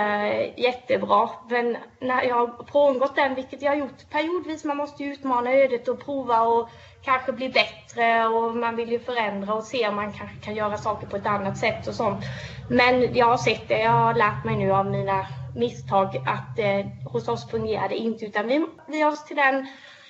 [0.56, 1.30] jättebra.
[1.48, 5.52] Men när jag har frångått den, vilket jag har gjort periodvis, man måste ju utmana
[5.52, 6.68] ödet och prova och
[7.04, 10.76] kanske bli bättre och man vill ju förändra och se om man kanske kan göra
[10.76, 12.24] saker på ett annat sätt och sånt.
[12.70, 15.26] Men jag har sett det, jag har lärt mig nu av mina
[15.56, 19.66] misstag att eh, hos oss fungerar det inte utan vi, vi oss till den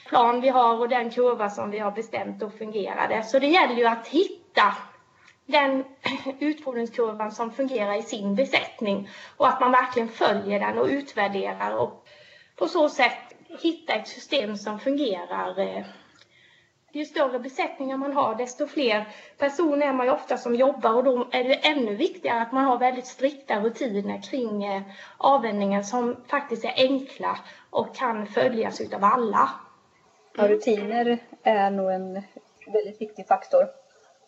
[0.09, 3.23] plan vi har och den kurva som vi har bestämt och fungerade.
[3.23, 4.77] Så det gäller ju att hitta
[5.47, 5.85] den
[6.39, 12.07] utfodringskurvan som fungerar i sin besättning och att man verkligen följer den och utvärderar och
[12.57, 13.19] på så sätt
[13.61, 15.59] hitta ett system som fungerar.
[15.59, 15.85] Eh,
[16.95, 21.05] ju större besättningar man har, desto fler personer är man ju ofta som jobbar och
[21.05, 24.83] då är det ännu viktigare att man har väldigt strikta rutiner kring eh,
[25.17, 27.39] avvändningar som faktiskt är enkla
[27.71, 29.51] och kan följas utav alla.
[30.37, 32.23] Ja, rutiner är nog en
[32.67, 33.82] väldigt viktig faktor.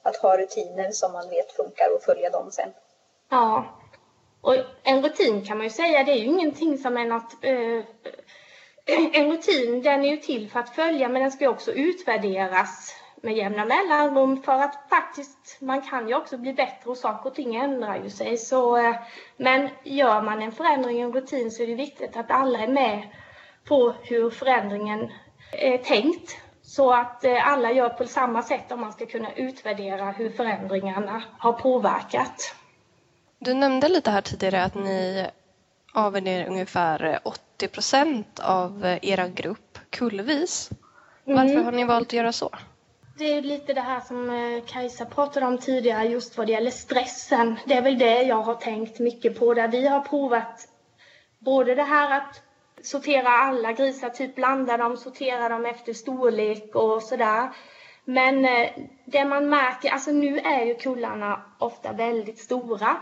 [0.04, 2.72] Att ha rutiner som man vet funkar och följa dem sen.
[3.30, 3.64] Ja.
[4.40, 7.34] Och en rutin kan man ju säga, det är ju ingenting som är något...
[7.40, 7.84] Eh,
[9.12, 12.94] en rutin, den är ju till för att följa men den ska ju också utvärderas
[13.24, 17.34] med jämna mellanrum för att faktiskt, man kan ju också bli bättre och saker och
[17.34, 18.38] ting ändrar ju sig.
[18.38, 18.96] Så, eh,
[19.36, 22.68] men gör man en förändring i en rutin så är det viktigt att alla är
[22.68, 23.08] med
[23.64, 25.12] på hur förändringen
[25.52, 26.36] är tänkt
[26.76, 31.22] så att eh, alla gör på samma sätt om man ska kunna utvärdera hur förändringarna
[31.38, 32.54] har påverkat.
[33.38, 35.26] Du nämnde lite här tidigare att ni
[35.94, 40.70] avvänjer ungefär 80 procent av er grupp kullvis.
[41.24, 41.64] Varför mm.
[41.64, 42.50] har ni valt att göra så?
[43.18, 46.70] Det är lite det här som eh, Kajsa pratade om tidigare just vad det gäller
[46.70, 47.56] stressen.
[47.66, 50.68] Det är väl det jag har tänkt mycket på där vi har provat
[51.38, 52.42] både det här att
[52.84, 57.48] sortera alla grisar, typ blanda dem, sortera dem efter storlek och sådär.
[58.04, 58.70] Men eh,
[59.04, 62.96] det man märker, alltså nu är ju kullarna ofta väldigt stora.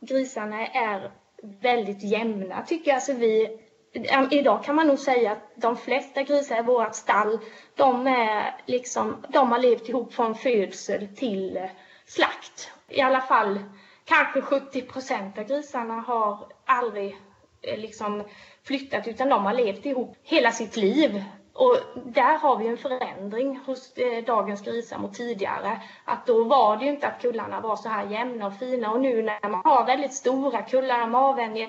[0.00, 1.10] Grisarna är
[1.42, 2.94] väldigt jämna tycker jag.
[2.94, 3.58] Alltså vi,
[3.92, 7.38] eh, idag kan man nog säga att de flesta grisar i vårt stall,
[7.74, 11.68] de, är liksom, de har levt ihop från födsel till
[12.06, 12.72] slakt.
[12.88, 13.58] I alla fall
[14.04, 17.16] kanske 70 procent av grisarna har aldrig
[17.62, 18.24] eh, liksom
[18.64, 21.24] flyttat utan de har levt ihop hela sitt liv.
[21.54, 25.80] Och där har vi en förändring hos eh, dagens grisar mot tidigare.
[26.04, 29.00] Att då var det ju inte att kullarna var så här jämna och fina och
[29.00, 31.68] nu när man har väldigt stora kullar, man avvänjer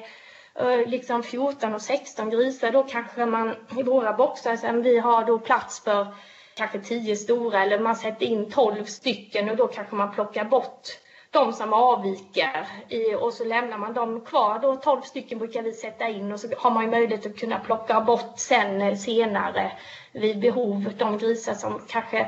[0.55, 5.25] eh, liksom 14 och 16 grisar, då kanske man i våra boxar sen vi har
[5.25, 6.07] då plats för
[6.55, 10.87] kanske 10 stora eller man sätter in 12 stycken och då kanske man plockar bort
[11.33, 14.59] de som avviker i, och så lämnar man dem kvar.
[14.59, 18.01] Då 12 stycken brukar vi sätta in och så har man möjlighet att kunna plocka
[18.01, 19.71] bort sen eh, senare
[20.11, 22.27] vid behov de grisar som kanske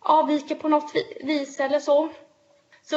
[0.00, 2.08] avviker på något vis eller så.
[2.82, 2.96] Så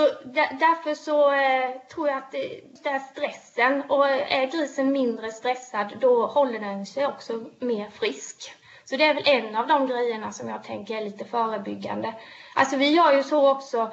[0.60, 5.32] därför så eh, tror jag att det, det är stressen och eh, är grisen mindre
[5.32, 8.56] stressad då håller den sig också mer frisk.
[8.86, 12.14] Så det är väl en av de grejerna som jag tänker är lite förebyggande.
[12.56, 13.92] Alltså vi gör ju så också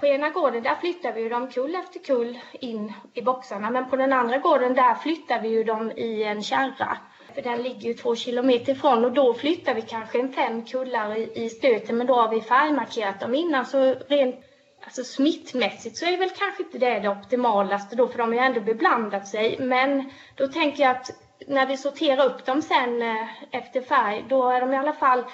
[0.00, 3.70] på ena gården där flyttar vi ju dem kull efter kull in i boxarna.
[3.70, 6.98] Men på den andra gården där flyttar vi ju dem i en kärra.
[7.34, 11.16] För den ligger ju två kilometer ifrån och då flyttar vi kanske en fem kullar
[11.16, 11.96] i, i stöten.
[11.96, 13.66] Men då har vi färgmarkerat dem innan.
[13.66, 14.36] Så rent
[14.84, 18.40] alltså smittmässigt så är väl kanske inte det det optimalaste då för de har ju
[18.40, 19.56] ändå beblandat sig.
[19.60, 21.10] Men då tänker jag att
[21.46, 25.24] när vi sorterar upp dem sen eh, efter färg då är de i alla fall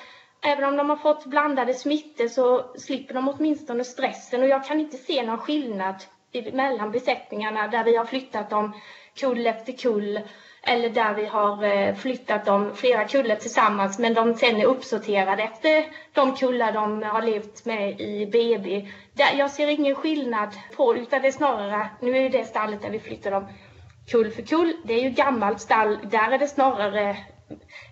[0.42, 4.42] Även om de har fått blandade smittor så slipper de åtminstone stressen.
[4.42, 5.94] Och jag kan inte se någon skillnad
[6.53, 8.72] mellan besättningarna där vi har flyttat dem
[9.14, 10.20] kull efter kull
[10.62, 15.42] eller där vi har eh, flyttat dem flera kullar tillsammans men de sen är uppsorterade
[15.42, 18.88] efter de kullar de har levt med i BB.
[19.14, 23.01] Jag ser ingen skillnad på utan det är snarare, nu är det stallet där vi
[23.01, 23.49] flyttar dem
[24.11, 27.16] kull för kull, det är ju gammalt stall, där är det snarare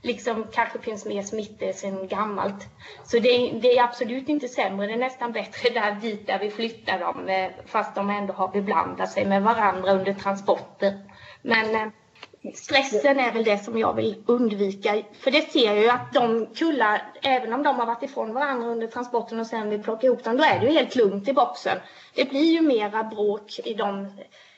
[0.03, 2.67] liksom kanske finns mer smitta sen gammalt.
[3.05, 6.51] Så det, det, är absolut inte sämre, det är nästan bättre där dit där vi
[6.51, 10.99] flyttar dem eh, fast de ändå har beblandat sig med varandra under transporter.
[11.43, 11.89] Men eh,
[12.55, 15.03] stressen är väl det som jag vill undvika.
[15.13, 18.69] För det ser jag ju att de kullar, även om de har varit ifrån varandra
[18.69, 21.33] under transporten och sen vill plocka ihop dem, då är det ju helt lugnt i
[21.33, 21.79] boxen.
[22.15, 24.11] Det blir ju mera bråk i de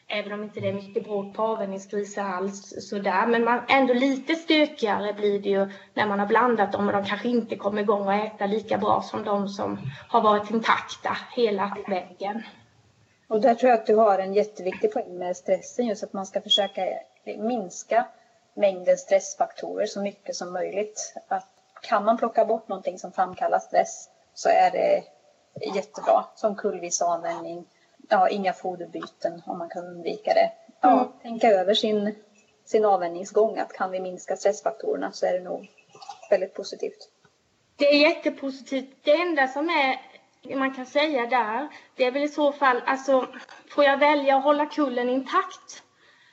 [0.09, 3.27] Även om inte det är mycket bråk på avvänjningsgrisar alls sådär.
[3.27, 7.05] Men man, ändå lite stökigare blir det ju när man har blandat dem och de
[7.05, 11.77] kanske inte kommer igång och äta lika bra som de som har varit intakta hela
[11.89, 12.43] vägen.
[13.29, 16.27] Och där tror jag att du har en jätteviktig poäng med stressen just att man
[16.27, 16.83] ska försöka
[17.25, 18.07] minska
[18.55, 21.15] mängden stressfaktorer så mycket som möjligt.
[21.29, 21.49] Att
[21.83, 25.03] kan man plocka bort någonting som framkallar stress så är det
[25.75, 26.25] jättebra.
[26.35, 27.65] Som kullvisavvänjning,
[28.09, 30.53] ja, inga foderbyten om man kan undvika det.
[30.81, 31.13] Ja, mm.
[31.23, 32.15] Tänka över sin,
[32.65, 35.69] sin avvänjningsgång, att kan vi minska stressfaktorerna så är det nog
[36.31, 37.11] väldigt positivt.
[37.77, 38.97] Det är jättepositivt.
[39.03, 40.01] Det enda som är
[40.55, 43.29] man kan säga där, det är väl i så fall, alltså
[43.71, 45.83] får jag välja att hålla kullen intakt,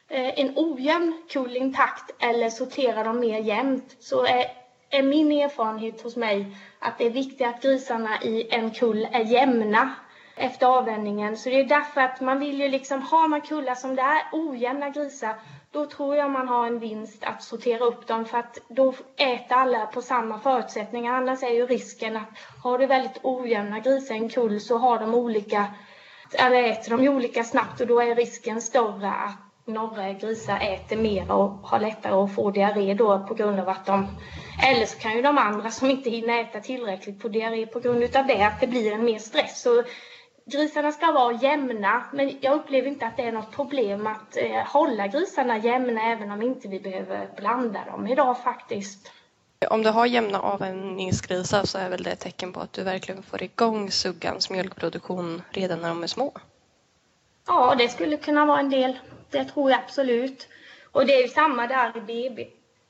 [0.10, 4.46] eh, en ojämn kull intakt eller sortera dem mer jämnt så är,
[4.90, 9.26] är min erfarenhet hos mig att det är viktigt att grisarna i en kull är
[9.26, 9.96] jämna
[10.36, 11.38] efter avvändningen.
[11.38, 14.24] Så det är därför att man vill ju liksom, har man kullar som det är
[14.32, 15.36] ojämna grisar,
[15.72, 19.56] då tror jag man har en vinst att sortera upp dem för att då äter
[19.56, 21.14] alla på samma förutsättningar.
[21.14, 22.30] Annars är ju risken att
[22.64, 25.66] har du väldigt ojämna grisar i en kull så har de olika,
[26.34, 31.32] eller äter de olika snabbt och då är risken större att några grisar äter mer
[31.32, 34.08] och har lättare att få diarré då på grund av att de
[34.70, 38.16] eller så kan ju de andra som inte hinner äta tillräckligt få diarré på grund
[38.16, 39.62] av det, att det blir en mer stress.
[39.62, 39.84] Så
[40.46, 44.66] grisarna ska vara jämna, men jag upplever inte att det är något problem att eh,
[44.68, 49.12] hålla grisarna jämna även om inte vi behöver blanda dem idag faktiskt.
[49.70, 53.24] Om du har jämna avvänjningsgrisar så är väl det ett tecken på att du verkligen
[53.24, 56.34] får igång suggans mjölkproduktion redan när de är små?
[57.48, 59.00] Ja, det skulle kunna vara en del.
[59.30, 60.48] Det tror jag absolut.
[60.92, 62.48] Och det är ju samma där i BB.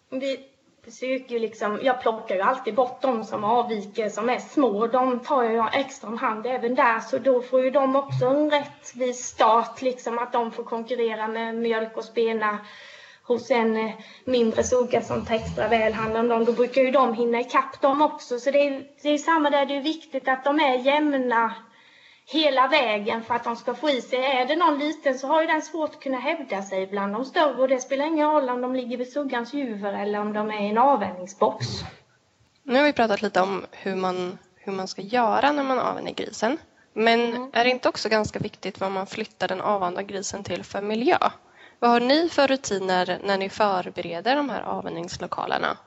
[0.10, 0.53] Vi,
[0.86, 4.88] försöker ju liksom, jag plockar ju alltid bort de som avviker, som är små.
[4.88, 8.52] De tar jag extra om hand även där, så då får ju de också en
[8.52, 12.60] rättvis start, liksom att de får konkurrera med mjölk och spena
[13.24, 13.92] hos en eh,
[14.26, 16.46] mindre sugga som tar extra väl hand om dem.
[16.46, 18.40] Då brukar ju de hinna ikapp dem också.
[18.40, 21.54] Så det är, det är samma där, det är viktigt att de är jämna
[22.26, 24.26] hela vägen för att de ska få i sig.
[24.26, 27.26] Är det någon liten så har ju den svårt att kunna hävda sig bland de
[27.26, 30.52] större och det spelar ingen roll om de ligger vid suggans juver eller om de
[30.52, 31.66] är i en avvänjningsbox.
[32.64, 36.14] Nu har vi pratat lite om hur man, hur man ska göra när man avvänjer
[36.14, 36.58] grisen.
[36.94, 37.50] Men mm.
[37.54, 41.18] är det inte också ganska viktigt vad man flyttar den avvanda grisen till för miljö?
[41.80, 45.78] Vad har ni för rutiner när ni förbereder de här avvänjningslokalerna?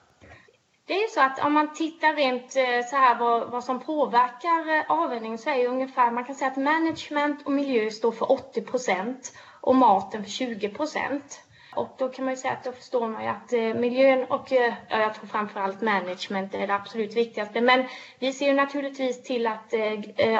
[0.87, 5.31] Det är så att om man tittar rent eh, så här vad, vad som påverkar
[5.31, 8.63] eh, så är ju ungefär, man kan säga att management och miljö står för 80
[8.63, 11.43] procent och maten för 20 procent.
[11.75, 14.53] Och då kan man ju säga att då förstår man ju att eh, miljön och
[14.53, 17.61] eh, ja, jag tror framförallt management är det absolut viktigaste.
[17.61, 17.85] Men
[18.19, 19.75] vi ser ju naturligtvis till att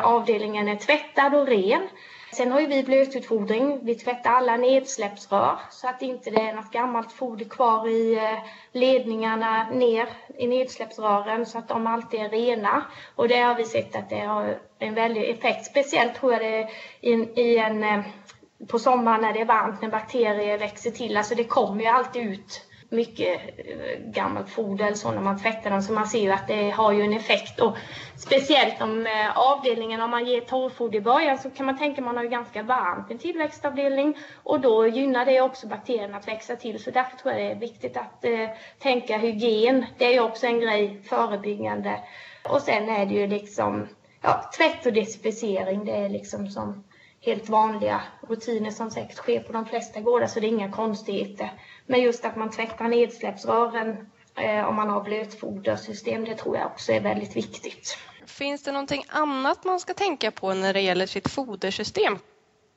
[0.03, 1.89] avdelningen är tvättad och ren.
[2.37, 3.81] Sen har ju vi blötutfodring.
[3.85, 8.39] Vi tvättar alla nedsläppsrör så att inte det är något gammalt foder kvar i eh,
[8.73, 12.85] ledningarna ner i nedsläppsrören så att de alltid är rena.
[13.15, 15.67] Och det har vi sett att det har en väldig effekt.
[15.67, 16.63] Speciellt tror jag det
[17.01, 18.01] är i en, eh,
[18.69, 21.17] på sommaren när det är varmt, när bakterier växer till.
[21.17, 25.83] Alltså det kommer ju alltid ut mycket eh, gammalt foder så när man tvättar dem
[25.83, 27.61] så man ser ju att det har ju en effekt.
[27.61, 27.77] Och
[28.17, 32.05] speciellt om eh, avdelningen, om man ger torrfoder i början så kan man tänka att
[32.05, 36.29] man har ju ganska varmt i en tillväxtavdelning och då gynnar det också bakterierna att
[36.29, 36.83] växa till.
[36.83, 39.87] Så därför tror jag det är viktigt att eh, tänka hygien.
[39.99, 42.01] Det är ju också en grej, förebyggande.
[42.49, 43.89] Och sen är det ju liksom
[44.23, 45.85] ja, tvätt och desinficering.
[45.85, 46.85] Det är liksom som
[47.21, 51.51] helt vanliga rutiner som säkert sker på de flesta gårdar så det är inga konstigheter.
[51.87, 56.93] Men just att man tvättar nedsläppsrören eh, om man har blötfodersystem, det tror jag också
[56.93, 57.99] är väldigt viktigt.
[58.27, 62.19] Finns det någonting annat man ska tänka på när det gäller sitt fodersystem?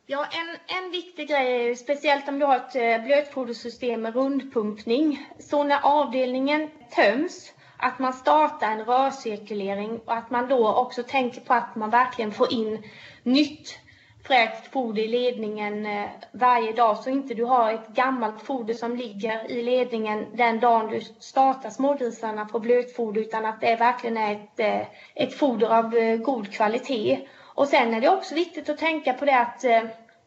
[0.06, 5.30] Ja, en, en viktig grej är speciellt om du har ett eh, blötfodersystem med rundpumpning.
[5.39, 11.41] Så när avdelningen töms, att man startar en rörcirkulering och att man då också tänker
[11.41, 12.84] på att man verkligen får in
[13.24, 13.80] nytt
[14.29, 18.95] fräscht foder i ledningen eh, varje dag så inte du har ett gammalt foder som
[18.95, 24.31] ligger i ledningen den dagen du startar smågrisarna på blötfoder utan att det verkligen är
[24.33, 27.19] ett, eh, ett foder av eh, god kvalitet.
[27.55, 29.65] Och sen är det också viktigt att tänka på det att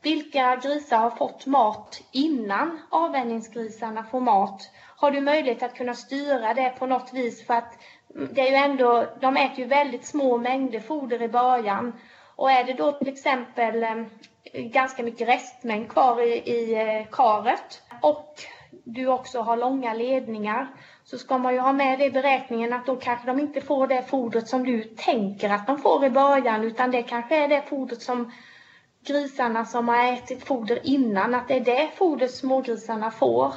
[0.03, 4.71] vilka grisar har fått mat innan avvänjningsgrisarna får mat?
[4.97, 7.79] Har du möjlighet att kunna styra det på något vis för att
[8.15, 11.93] mm, det är ju ändå, de äter ju väldigt små mängder foder i början
[12.37, 17.83] och är det då till exempel eh, ganska mycket restmängd kvar i, i eh, karet
[18.01, 18.35] och
[18.85, 20.69] du också har långa ledningar
[21.05, 23.87] så ska man ju ha med det i beräkningen att då kanske de inte får
[23.87, 27.63] det fodret som du tänker att de får i början utan det kanske är det
[27.63, 28.33] fodret som
[29.05, 33.55] grisarna som har ätit foder innan, att det är det foder smågrisarna får.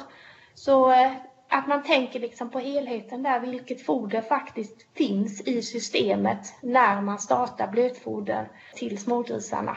[0.54, 1.12] Så eh,
[1.48, 7.18] att man tänker liksom på helheten där, vilket foder faktiskt finns i systemet när man
[7.18, 9.76] startar blötfoder till smågrisarna.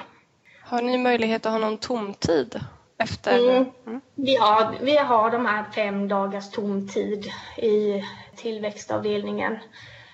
[0.61, 2.59] Har ni möjlighet att ha någon tomtid?
[2.97, 3.49] Efter?
[3.49, 3.71] Mm.
[3.87, 4.01] Mm.
[4.15, 7.25] Vi, har, vi har de här fem dagars tomtid
[7.57, 8.03] i
[8.35, 9.57] tillväxtavdelningen.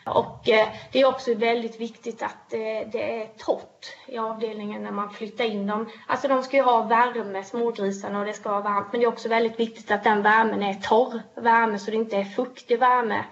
[0.06, 4.92] Och eh, det är också väldigt viktigt att eh, det är torrt i avdelningen när
[4.92, 5.90] man flyttar in dem.
[6.08, 8.88] Alltså de ska ju ha värme, smågrisarna, och det ska vara varmt.
[8.92, 12.18] Men det är också väldigt viktigt att den värmen är torr värme så det inte
[12.18, 13.26] är fuktig värme.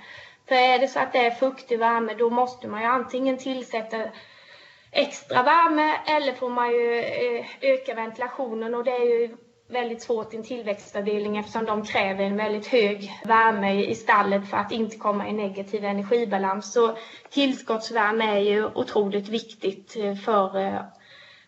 [0.47, 3.97] För är det så att det är fuktig värme då måste man ju antingen tillsätta
[4.91, 9.37] extra värme eller får man ju eh, öka ventilationen och det är ju
[9.73, 14.57] väldigt svårt i en tillväxtavdelning eftersom de kräver en väldigt hög värme i stallet för
[14.57, 16.73] att inte komma i negativ energibalans.
[16.73, 16.97] Så
[17.29, 20.81] tillskottsvärme är ju otroligt viktigt eh, för eh,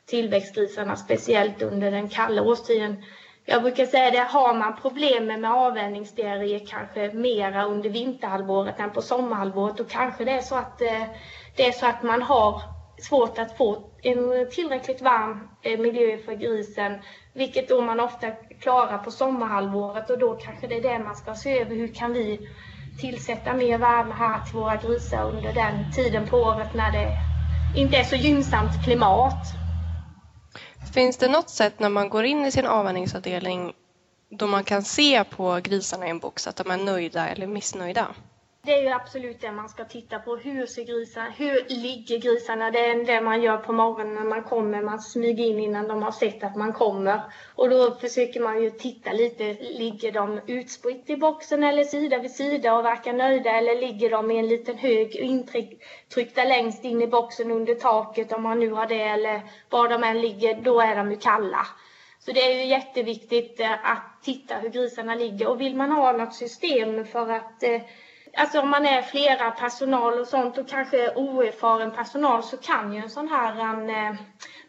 [0.05, 3.03] tillväxtgrisarna, speciellt under den kalla årstiden.
[3.45, 9.01] Jag brukar säga det, har man problem med avvänjningsdiarré kanske mera under vinterhalvåret än på
[9.01, 11.03] sommarhalvåret, då kanske det är så att eh,
[11.55, 16.33] det är så att man har svårt att få en tillräckligt varm eh, miljö för
[16.33, 16.99] grisen
[17.33, 18.31] vilket då man ofta
[18.61, 21.75] klarar på sommarhalvåret och då kanske det är det man ska se över.
[21.75, 22.49] Hur kan vi
[23.01, 27.17] tillsätta mer värme här till våra grisar under den tiden på året när det
[27.75, 29.53] inte är så gynnsamt klimat.
[30.93, 33.73] Finns det något sätt när man går in i sin avvänjningsavdelning
[34.29, 38.07] då man kan se på grisarna i en box att de är nöjda eller missnöjda?
[38.65, 40.35] Det är ju absolut det man ska titta på.
[40.35, 42.71] Hur ser grisarna, hur ligger grisarna?
[42.71, 44.81] Det är det man gör på morgonen när man kommer.
[44.81, 47.21] Man smyger in innan de har sett att man kommer.
[47.55, 49.53] Och då försöker man ju titta lite.
[49.53, 53.51] Ligger de utspritt i boxen eller sida vid sida och verkar nöjda?
[53.51, 58.43] Eller ligger de i en liten hög intryckta längst in i boxen under taket om
[58.43, 61.67] man nu har det eller var de än ligger, då är de ju kalla.
[62.19, 65.47] Så det är ju jätteviktigt eh, att titta hur grisarna ligger.
[65.47, 67.81] Och vill man ha något system för att eh,
[68.37, 72.99] Alltså om man är flera personal och sånt och kanske oerfaren personal så kan ju
[72.99, 74.19] en sån här en, eh,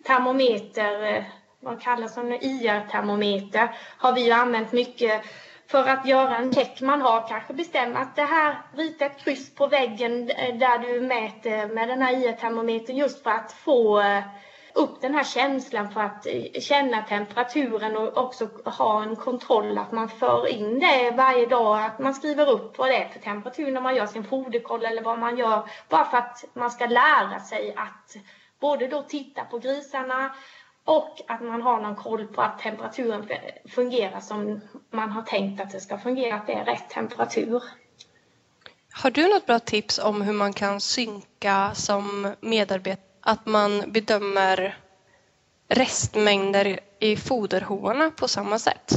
[0.06, 1.24] termometer, eh,
[1.60, 5.22] vad kallas en IR-termometer, har vi ju använt mycket
[5.70, 7.28] för att göra en check man har.
[7.28, 11.88] Kanske bestämma att det här, rita ett kryss på väggen eh, där du mäter med
[11.88, 14.02] den här IR-termometern just för att få
[14.76, 16.26] upp den här känslan för att
[16.62, 21.98] känna temperaturen och också ha en kontroll att man för in det varje dag, att
[21.98, 25.18] man skriver upp vad det är för temperatur när man gör sin foderkoll eller vad
[25.18, 28.16] man gör, bara för att man ska lära sig att
[28.60, 30.34] både då titta på grisarna
[30.84, 33.28] och att man har någon koll på att temperaturen
[33.68, 34.60] fungerar som
[34.90, 37.62] man har tänkt att det ska fungera, att det är rätt temperatur.
[39.02, 44.76] Har du något bra tips om hur man kan synka som medarbetare att man bedömer
[45.68, 48.92] restmängder i foderhoarna på samma sätt?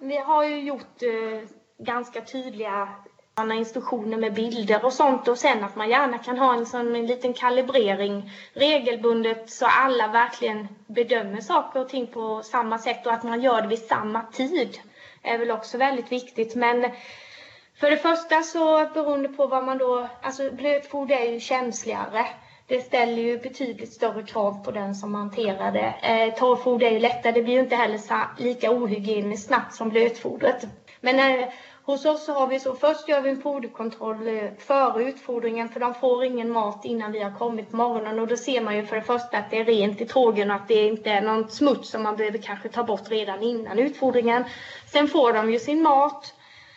[0.00, 1.48] Vi har ju gjort eh,
[1.78, 2.88] ganska tydliga
[3.58, 7.06] instruktioner med bilder och sånt och sen att man gärna kan ha en sån en
[7.06, 13.22] liten kalibrering regelbundet så alla verkligen bedömer saker och ting på samma sätt och att
[13.22, 14.78] man gör det vid samma tid
[15.22, 16.54] är väl också väldigt viktigt.
[16.54, 16.90] Men
[17.80, 22.26] för det första så beroende på vad man då, alltså blötfoder är ju känsligare
[22.66, 25.94] det ställer ju betydligt större krav på den som hanterar det.
[26.02, 28.00] Eh, torrfoder är ju lättare, det blir ju inte heller
[28.38, 30.66] lika ohygieniskt snabbt som blötfodret.
[31.00, 31.48] Men eh,
[31.82, 35.80] hos oss så har vi så, först gör vi en foderkontroll eh, före utfodringen för
[35.80, 38.86] de får ingen mat innan vi har kommit på morgonen och då ser man ju
[38.86, 41.50] för det första att det är rent i trågen och att det inte är någon
[41.50, 44.44] smuts som man behöver kanske ta bort redan innan utfodringen.
[44.86, 46.34] Sen får de ju sin mat.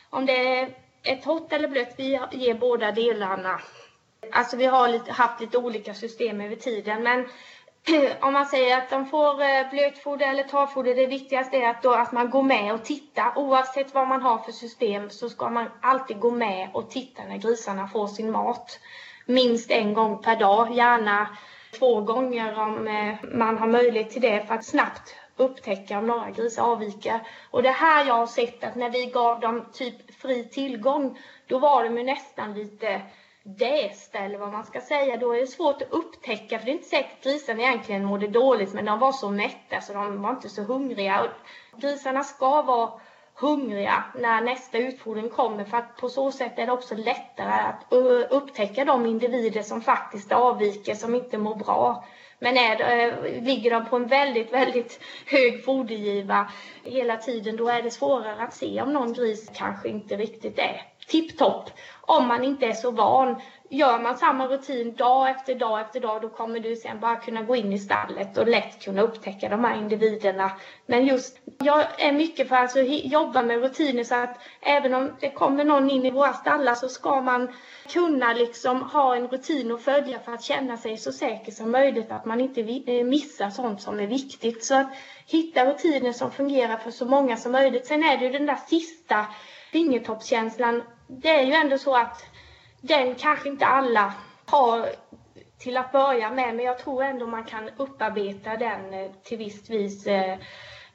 [0.09, 0.69] Om det är
[1.03, 3.61] ett torrt eller blött, vi ger båda delarna.
[4.31, 7.27] Alltså vi har lite, haft lite olika system över tiden men
[8.21, 11.93] om man säger att de får eh, blötfoder eller torrfoder, det viktigaste är att, då,
[11.93, 13.33] att man går med och tittar.
[13.35, 17.37] Oavsett vad man har för system så ska man alltid gå med och titta när
[17.37, 18.79] grisarna får sin mat.
[19.25, 21.37] Minst en gång per dag, gärna
[21.79, 26.29] två gånger om eh, man har möjlighet till det för att snabbt upptäcka om några
[26.29, 27.19] grisar avviker.
[27.51, 31.59] Och det här jag har sett att när vi gav dem typ fri tillgång, då
[31.59, 33.01] var de ju nästan lite
[33.43, 36.75] dästa eller vad man ska säga, då är det svårt att upptäcka för det är
[36.75, 40.29] inte säkert att grisarna egentligen mådde dåligt men de var så mätta så de var
[40.29, 41.21] inte så hungriga.
[41.23, 42.91] Och grisarna ska vara
[43.33, 47.85] hungriga när nästa utfodring kommer för att på så sätt är det också lättare att
[48.29, 52.05] upptäcka de individer som faktiskt avviker, som inte mår bra.
[52.39, 56.51] Men är, eh, ligger de på en väldigt, väldigt hög fodergiva
[56.83, 60.88] hela tiden, då är det svårare att se om någon gris kanske inte riktigt är
[61.09, 61.69] tipptopp
[62.09, 63.41] om man inte är så van.
[63.71, 67.41] Gör man samma rutin dag efter dag efter dag då kommer du sen bara kunna
[67.41, 70.51] gå in i stallet och lätt kunna upptäcka de här individerna.
[70.85, 75.11] Men just, jag är mycket för att alltså, jobba med rutiner så att även om
[75.19, 77.47] det kommer någon in i våra stallar så ska man
[77.87, 82.11] kunna liksom ha en rutin att följa för att känna sig så säker som möjligt
[82.11, 84.63] att man inte eh, missar sånt som är viktigt.
[84.65, 84.87] Så att
[85.25, 87.87] hitta rutiner som fungerar för så många som möjligt.
[87.87, 89.25] Sen är det ju den där sista
[89.71, 92.25] fingertoppskänslan det är ju ändå så att
[92.81, 94.13] den kanske inte alla
[94.45, 94.89] har
[95.57, 99.69] till att börja med, men jag tror ändå man kan upparbeta den eh, till visst
[99.69, 100.37] vis eh,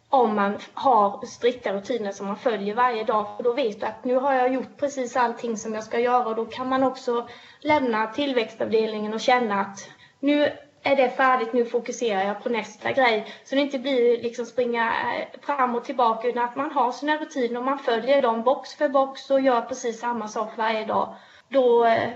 [0.08, 3.36] om man har strikta rutiner som man följer varje dag.
[3.36, 6.26] För då vet du att nu har jag gjort precis allting som jag ska göra
[6.26, 7.28] och då kan man också
[7.60, 9.88] lämna tillväxtavdelningen och känna att
[10.20, 10.52] nu
[10.84, 13.26] är det färdigt, nu fokuserar jag på nästa grej.
[13.44, 17.16] Så det inte blir liksom springa eh, fram och tillbaka utan att man har sina
[17.16, 21.14] rutiner och man följer dem box för box och gör precis samma sak varje dag.
[21.48, 22.10] Då eh,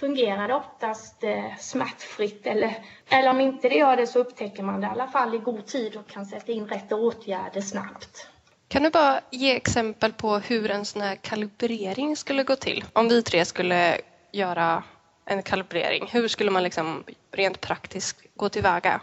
[0.00, 2.74] fungerar det oftast eh, smärtfritt eller,
[3.08, 5.66] eller om inte det gör det så upptäcker man det i alla fall i god
[5.66, 8.26] tid och kan sätta in rätt åtgärder snabbt.
[8.68, 12.84] Kan du bara ge exempel på hur en sån här kalibrering skulle gå till?
[12.92, 14.00] Om vi tre skulle
[14.32, 14.82] göra
[15.30, 16.08] en kalibrering?
[16.12, 19.00] Hur skulle man liksom rent praktiskt gå tillväga?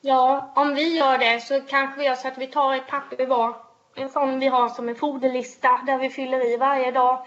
[0.00, 3.26] Ja, om vi gör det så kanske vi gör så att vi tar ett papper
[3.26, 3.56] var,
[3.96, 7.26] en sån vi har som en foderlista där vi fyller i varje dag.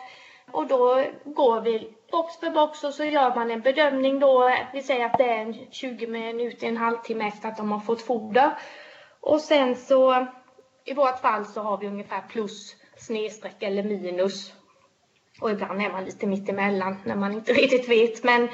[0.51, 4.51] Och då går vi box för box och så gör man en bedömning då.
[4.73, 8.51] Vi säger att det är 20 minuter, en halvtimme efter att de har fått foder.
[9.19, 10.27] Och sen så
[10.85, 14.53] i vårt fall så har vi ungefär plus, snedstreck eller minus
[15.41, 18.23] och ibland är man lite mittemellan när man inte riktigt vet.
[18.23, 18.49] Men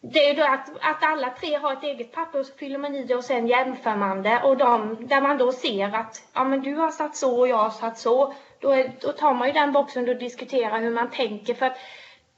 [0.00, 2.78] det är ju då att, att alla tre har ett eget papper och så fyller
[2.78, 4.42] man i det och sen jämför man det.
[4.44, 7.56] Och de, där man då ser att ja, men du har satt så och jag
[7.56, 8.34] har satt så.
[8.60, 11.54] Då, är, då tar man ju den boxen och diskuterar hur man tänker.
[11.54, 11.76] För att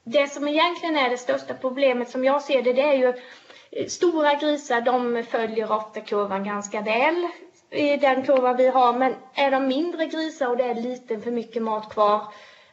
[0.03, 3.13] det som egentligen är det största problemet som jag ser det, det är ju
[3.71, 7.27] eh, Stora grisar de följer ofta kurvan ganska väl
[7.69, 8.93] i den kurva vi har.
[8.93, 12.27] Men är de mindre grisar och det är lite för mycket mat kvar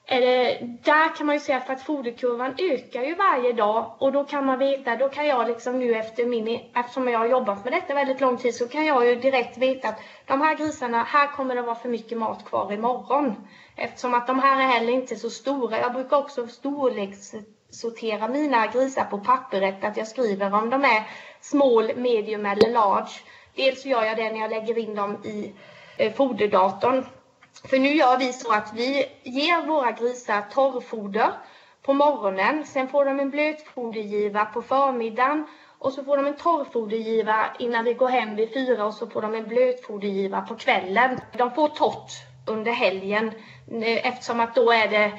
[0.09, 4.46] där kan man ju säga för att foderkurvan ökar ju varje dag och då kan
[4.46, 7.94] man veta, då kan jag liksom nu efter min, eftersom jag har jobbat med detta
[7.94, 11.54] väldigt lång tid så kan jag ju direkt veta att de här grisarna, här kommer
[11.54, 13.48] det vara för mycket mat kvar imorgon.
[13.76, 15.78] Eftersom att de här är heller inte så stora.
[15.78, 21.02] Jag brukar också storlekssortera mina grisar på papperet, att jag skriver om de är
[21.40, 23.11] small, medium eller large.
[23.54, 25.52] Dels gör jag det när jag lägger in dem i
[25.96, 27.04] eh, foderdatorn
[27.64, 31.30] för nu gör vi så att vi ger våra grisar torrfoder
[31.82, 32.66] på morgonen.
[32.66, 35.46] Sen får de en blötfodergiva på förmiddagen
[35.78, 39.22] och så får de en torrfodergiva innan vi går hem vid fyra och så får
[39.22, 41.20] de en blötfodergiva på kvällen.
[41.38, 42.12] De får torrt
[42.46, 43.32] under helgen
[43.82, 45.12] eh, eftersom att då är det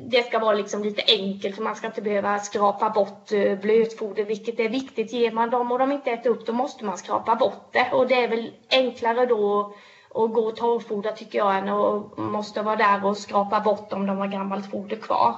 [0.00, 4.24] det ska vara liksom lite enkelt för man ska inte behöva skrapa bort eh, blötfoder
[4.24, 5.12] vilket är viktigt.
[5.12, 8.08] Ger man dem och de inte äter upp då måste man skrapa bort det och
[8.08, 9.74] det är väl enklare då
[10.10, 14.06] och gå och torrfodra tycker jag än och måste vara där och skrapa bort om
[14.06, 15.36] de har gammalt foder kvar.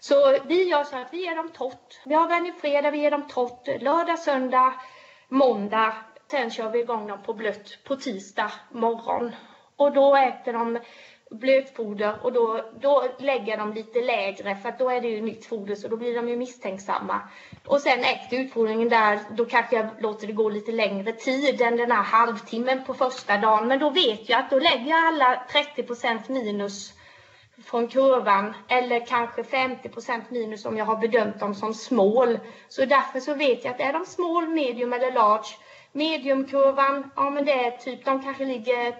[0.00, 2.00] Så vi gör så att vi ger dem torrt.
[2.04, 4.74] Vi har väl fredag, vi ger dem torrt lördag, söndag,
[5.28, 5.94] måndag.
[6.30, 9.32] Sen kör vi igång dem på blött på tisdag morgon.
[9.76, 10.78] Och då äter de
[11.30, 15.46] blötfoder och då, då lägger de lite lägre för att då är det ju nytt
[15.46, 17.20] foder så då blir de ju misstänksamma.
[17.66, 21.76] Och sen efter utfodringen där, då kanske jag låter det gå lite längre tid än
[21.76, 23.68] den här halvtimmen på första dagen.
[23.68, 25.42] Men då vet jag att då lägger jag alla
[25.76, 26.92] 30% minus
[27.64, 32.38] från kurvan eller kanske 50% minus om jag har bedömt dem som small.
[32.68, 35.48] Så därför så vet jag att är de small, medium eller large
[35.96, 38.92] Mediumkurvan, ja men det är typ, de kanske ligger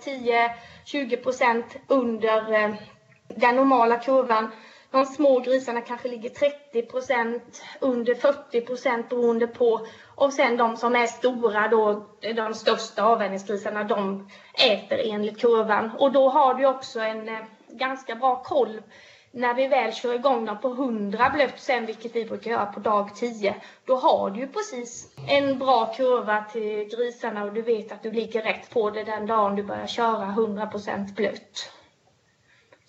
[0.85, 2.75] 10-20 procent under eh,
[3.29, 4.51] den normala kurvan.
[4.91, 9.87] De små grisarna kanske ligger 30 procent under 40 procent beroende på.
[10.15, 12.07] Och sen de som är stora då,
[12.37, 15.91] de största avvänjningsgrisarna, de äter enligt kurvan.
[15.99, 18.81] Och då har du också en eh, ganska bra koll
[19.37, 22.81] när vi väl kör igång dem på 100 blött sen, vilket vi brukar göra på
[22.81, 27.93] dag 10, då har du ju precis en bra kurva till grisarna och du vet
[27.93, 31.73] att du ligger rätt på det den dagen du börjar köra 100% blött.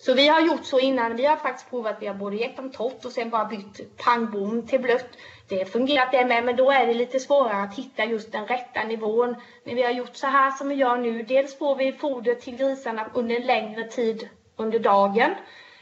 [0.00, 1.16] Så vi har gjort så innan.
[1.16, 4.66] Vi har faktiskt provat, vi har både gett dem torrt och sen bara bytt pangbom
[4.66, 5.08] till blött.
[5.48, 8.46] Det har fungerat det med, men då är det lite svårare att hitta just den
[8.46, 9.34] rätta nivån.
[9.64, 11.22] Men vi har gjort så här som vi gör nu.
[11.22, 15.30] Dels får vi foder till grisarna under en längre tid under dagen.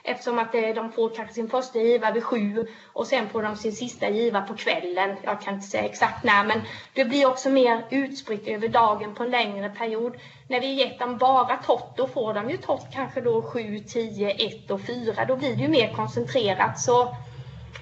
[0.09, 3.57] Eftersom att eh, de får kanske sin första giva vid sju och sen får de
[3.57, 5.16] sin sista giva på kvällen.
[5.22, 6.61] Jag kan inte säga exakt när, men
[6.94, 10.16] det blir också mer utspritt över dagen på en längre period.
[10.48, 14.30] När vi gett dem bara torrt, då får de ju torrt kanske då 7, 10,
[14.30, 15.24] 1 och 4.
[15.24, 16.80] Då blir det ju mer koncentrerat.
[16.80, 17.14] Så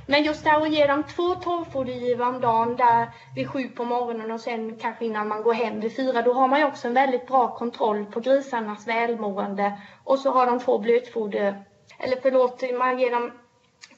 [0.07, 3.85] men just det här att ge dem två torrfodergivor om dagen där vid sju på
[3.85, 6.89] morgonen och sen kanske innan man går hem vid fyra, då har man ju också
[6.89, 9.81] en väldigt bra kontroll på grisarnas välmående.
[10.05, 11.65] Och så har de två blötfoder
[11.99, 13.33] eller förlåt, man ger dem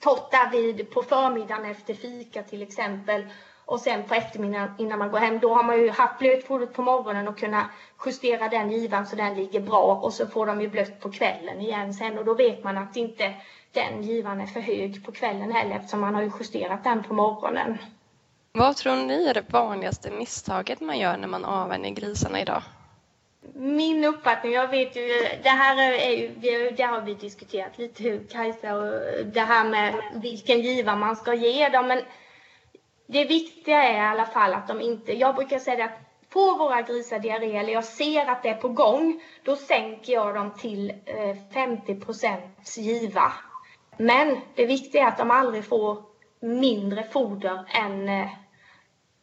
[0.01, 3.25] torrt vid på förmiddagen efter fika till exempel
[3.65, 5.39] och sen på eftermiddagen innan man går hem.
[5.39, 7.67] Då har man ju haft blötfodret på morgonen och kunnat
[8.07, 11.61] justera den givan så den ligger bra och så får de ju blött på kvällen
[11.61, 13.35] igen sen och då vet man att inte
[13.73, 17.15] den givan är för hög på kvällen heller eftersom man har ju justerat den på
[17.15, 17.79] morgonen.
[18.53, 22.63] Vad tror ni är det vanligaste misstaget man gör när man avvänjer grisarna idag?
[23.55, 25.09] Min uppfattning, jag vet ju,
[25.43, 28.93] det här är ju, det har vi diskuterat lite Kajsa och
[29.25, 31.87] det här med vilken giva man ska ge dem.
[31.87, 32.03] Men
[33.07, 36.83] det viktiga är i alla fall att de inte, jag brukar säga att får våra
[36.83, 40.91] grisar diarré eller jag ser att det är på gång, då sänker jag dem till
[40.91, 43.33] eh, 50 giva.
[43.97, 46.03] Men det viktiga är att de aldrig får
[46.41, 48.29] mindre foder än eh,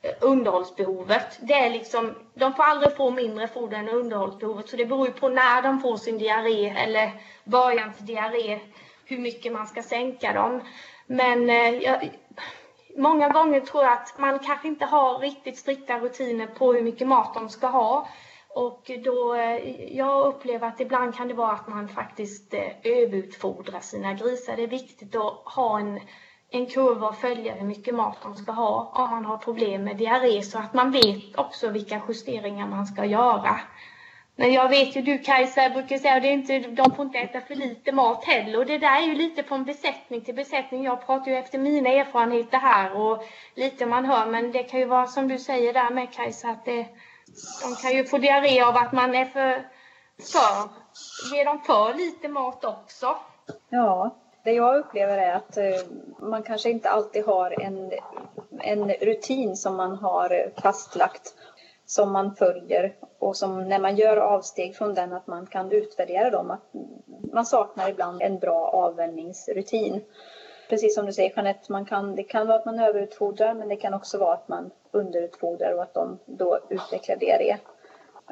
[0.03, 1.39] Eh, underhållsbehovet.
[1.41, 4.69] Det är liksom, de får aldrig få mindre foder än underhållsbehovet.
[4.69, 7.11] Så det beror ju på när de får sin diarré eller
[7.43, 8.59] början till diarré,
[9.05, 10.61] hur mycket man ska sänka dem.
[11.05, 12.09] Men eh, jag,
[12.97, 17.07] många gånger tror jag att man kanske inte har riktigt strikta rutiner på hur mycket
[17.07, 18.07] mat de ska ha.
[18.49, 24.13] Och då, eh, jag upplever att ibland kan det vara att man faktiskt överutfodrar sina
[24.13, 24.55] grisar.
[24.55, 25.99] Det är viktigt att ha en
[26.53, 29.97] en kurva och följa hur mycket mat de ska ha om man har problem med
[29.97, 33.59] diarré så att man vet också vilka justeringar man ska göra.
[34.35, 37.55] Men jag vet ju du Kajsa brukar säga att inte, de får inte äta för
[37.55, 38.59] lite mat heller.
[38.59, 40.83] Och det där är ju lite från besättning till besättning.
[40.83, 43.23] Jag pratar ju efter mina erfarenheter här och
[43.55, 44.25] lite man hör.
[44.25, 46.87] Men det kan ju vara som du säger där med Kajsa att det,
[47.61, 49.67] de kan ju få diarré av att man är för,
[50.31, 50.69] för
[51.35, 53.15] ger dem för lite mat också.
[53.69, 55.81] Ja, det jag upplever är att eh,
[56.19, 57.91] man kanske inte alltid har en,
[58.59, 61.33] en rutin som man har fastlagt
[61.85, 66.29] som man följer och som när man gör avsteg från den att man kan utvärdera
[66.29, 66.51] dem.
[66.51, 66.73] Att
[67.33, 70.01] man saknar ibland en bra avvänjningsrutin.
[70.69, 73.75] Precis som du säger Jeanette, man kan, det kan vara att man överutfodrar men det
[73.75, 77.57] kan också vara att man underutfodrar och att de då utvecklar diarré.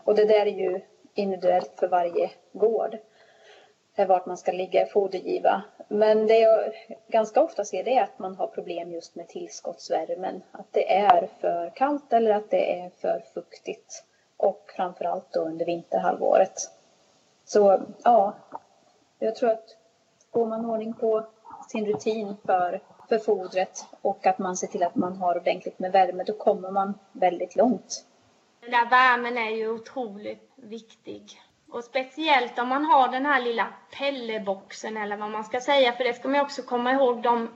[0.04, 0.82] Och det där är ju
[1.14, 2.98] individuellt för varje gård
[3.96, 5.62] vart man ska ligga i fodergiva.
[5.88, 6.74] Men det jag
[7.08, 10.42] ganska ofta ser det är att man har problem just med tillskottsvärmen.
[10.52, 14.04] Att det är för kallt eller att det är för fuktigt.
[14.38, 16.72] Och framförallt då under vinterhalvåret.
[17.46, 18.34] Så ja,
[19.20, 19.78] jag tror att
[20.34, 21.26] får man ordning på
[21.70, 25.92] sin rutin för, för fodret och att man ser till att man har ordentligt med
[25.92, 28.06] värme, då kommer man väldigt långt.
[28.62, 31.42] Den där värmen är ju otroligt viktig.
[31.72, 33.68] Och speciellt om man har den här lilla
[33.98, 37.50] pelleboxen eller vad man ska säga, för det ska man också komma ihåg, de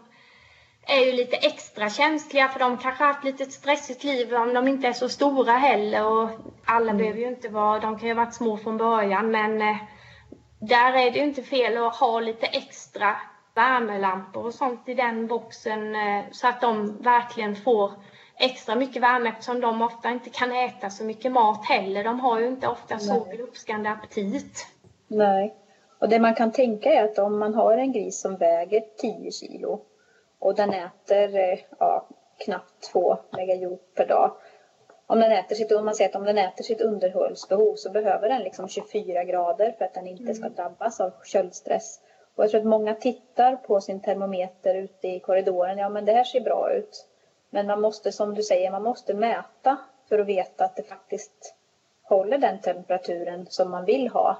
[0.88, 4.68] är ju lite extra känsliga för de kanske har haft lite stressigt liv om de
[4.68, 6.30] inte är så stora heller och
[6.66, 6.98] alla mm.
[6.98, 9.78] behöver ju inte vara, de kan ju ha varit små från början men eh,
[10.60, 13.16] där är det ju inte fel att ha lite extra
[13.54, 17.92] värmelampor och sånt i den boxen eh, så att de verkligen får
[18.38, 22.04] extra mycket värme eftersom de ofta inte kan äta så mycket mat heller.
[22.04, 24.68] De har ju inte ofta så uppskande aptit.
[25.08, 25.56] Nej.
[26.00, 29.32] Och det man kan tänka är att om man har en gris som väger 10
[29.32, 29.82] kilo
[30.40, 32.08] och den äter eh, ja,
[32.46, 34.32] knappt 2 megajoule per dag.
[35.08, 38.30] Om, den äter sitt, om man säger att om den äter sitt underhållsbehov så behöver
[38.30, 40.56] den liksom 24 grader för att den inte ska mm.
[40.56, 42.00] drabbas av köldstress.
[42.36, 45.78] Och jag tror att många tittar på sin termometer ute i korridoren.
[45.78, 47.08] Ja, men det här ser bra ut.
[47.56, 49.78] Men man måste, som du säger, man måste mäta
[50.10, 51.56] för att veta att det faktiskt
[52.04, 54.38] håller den temperaturen som man vill ha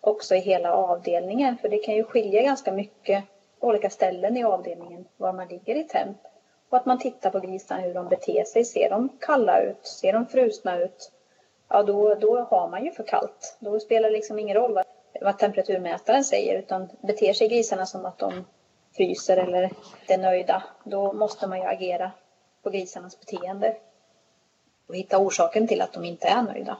[0.00, 1.56] också i hela avdelningen.
[1.58, 3.24] För det kan ju skilja ganska mycket
[3.60, 6.16] på olika ställen i avdelningen var man ligger i temp.
[6.70, 8.64] Och att man tittar på grisarna hur de beter sig.
[8.64, 9.86] Ser de kalla ut?
[9.86, 11.12] Ser de frusna ut?
[11.68, 13.56] Ja, då, då har man ju för kallt.
[13.60, 14.84] Då spelar det liksom ingen roll vad,
[15.20, 18.44] vad temperaturmätaren säger utan beter sig grisarna som att de
[18.96, 19.70] fryser eller
[20.08, 22.10] är nöjda, då måste man ju agera
[22.66, 23.76] på grisarnas beteende
[24.88, 26.78] och hitta orsaken till att de inte är nöjda.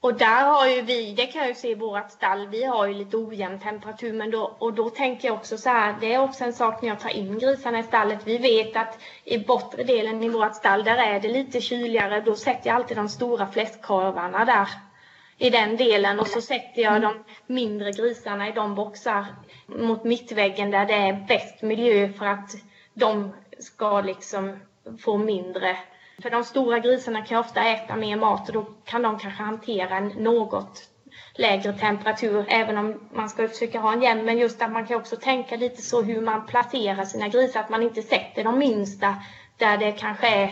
[0.00, 2.86] Och där har ju vi, det kan jag ju se i vårt stall, vi har
[2.86, 6.18] ju lite ojämn temperatur men då, och då tänker jag också så här, det är
[6.18, 8.18] också en sak när jag tar in grisarna i stallet.
[8.24, 12.20] Vi vet att i bortre delen i vårt stall, där är det lite kyligare.
[12.20, 14.68] Då sätter jag alltid de stora fläskkorvarna där
[15.38, 19.26] i den delen och så sätter jag de mindre grisarna i de boxar
[19.66, 22.50] mot mittväggen där det är bäst miljö för att
[22.94, 24.58] de ska liksom
[25.04, 25.76] få mindre.
[26.22, 29.96] För de stora grisarna kan ofta äta mer mat och då kan de kanske hantera
[29.96, 30.88] en något
[31.34, 34.24] lägre temperatur även om man ska försöka ha en jämn.
[34.24, 37.68] Men just att man kan också tänka lite så hur man placerar sina grisar, att
[37.68, 39.14] man inte sätter de minsta
[39.58, 40.50] där det kanske är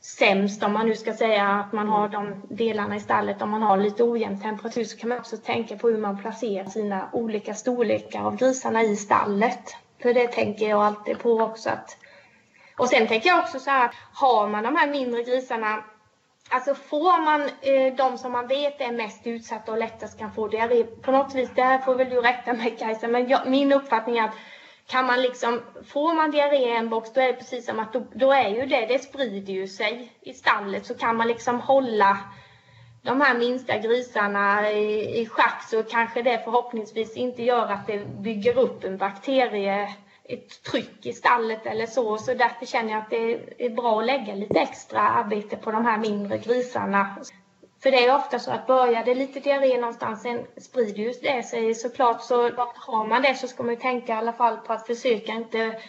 [0.00, 3.42] sämst om man nu ska säga att man har de delarna i stallet.
[3.42, 6.64] Om man har lite ojämn temperatur så kan man också tänka på hur man placerar
[6.64, 9.76] sina olika storlekar av grisarna i stallet.
[10.02, 11.96] För det tänker jag alltid på också att
[12.80, 15.84] och sen tänker jag också så här, har man de här mindre grisarna
[16.52, 20.48] Alltså får man eh, de som man vet är mest utsatta och lättast kan få
[20.48, 23.72] diarré på något vis, det här får väl du rätta mig Kajsa, men jag, min
[23.72, 24.34] uppfattning är att
[24.86, 27.92] kan man liksom, får man diarré i en box då är det precis som att
[27.92, 30.86] då, då, är ju det, det sprider ju sig i stallet.
[30.86, 32.18] Så kan man liksom hålla
[33.02, 38.06] de här minsta grisarna i, i schack så kanske det förhoppningsvis inte gör att det
[38.06, 39.94] bygger upp en bakterie
[40.32, 42.18] ett tryck i stallet eller så.
[42.18, 43.32] Så därför känner jag att det
[43.64, 47.16] är bra att lägga lite extra arbete på de här mindre grisarna.
[47.82, 51.42] För det är ofta så att börjar det lite diarré någonstans, sen sprider ju det
[51.42, 52.22] sig såklart.
[52.22, 52.42] Så
[52.74, 55.80] har man det så ska man ju tänka i alla fall på att försöka inte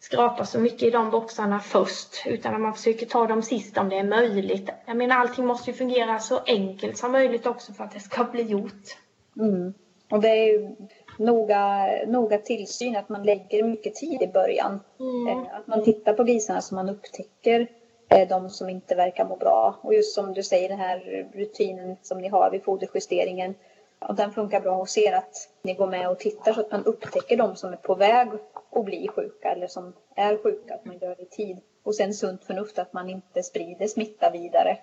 [0.00, 3.88] skrapa så mycket i de boxarna först utan att man försöker ta dem sist om
[3.88, 4.70] det är möjligt.
[4.86, 8.24] Jag menar allting måste ju fungera så enkelt som möjligt också för att det ska
[8.24, 8.96] bli gjort.
[9.36, 9.74] Mm.
[10.10, 10.76] Och det är ju
[11.18, 14.80] noga, noga tillsyn, att man lägger mycket tid i början.
[15.00, 15.28] Mm.
[15.28, 17.66] Eh, att man tittar på grisarna så man upptäcker
[18.08, 19.78] eh, de som inte verkar må bra.
[19.80, 23.54] Och just som du säger, den här rutinen som ni har vid foderjusteringen.
[23.98, 26.84] Och den funkar bra hos er att ni går med och tittar så att man
[26.84, 28.28] upptäcker de som är på väg
[28.70, 31.58] att bli sjuka eller som är sjuka, att man gör det i tid.
[31.82, 34.78] Och sen sunt förnuft att man inte sprider smitta vidare.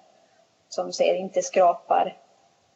[0.70, 2.18] Som du säger, inte skrapar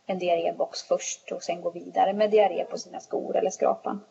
[0.10, 4.02] en diarrébox först och sen gå vidare med diarré på sina skor eller skrapan.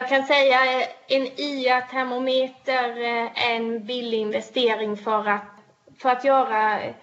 [0.00, 5.42] Jag kan säga eh, en IA-termometer är eh, en billig investering för att,
[6.02, 6.94] för att göra eh,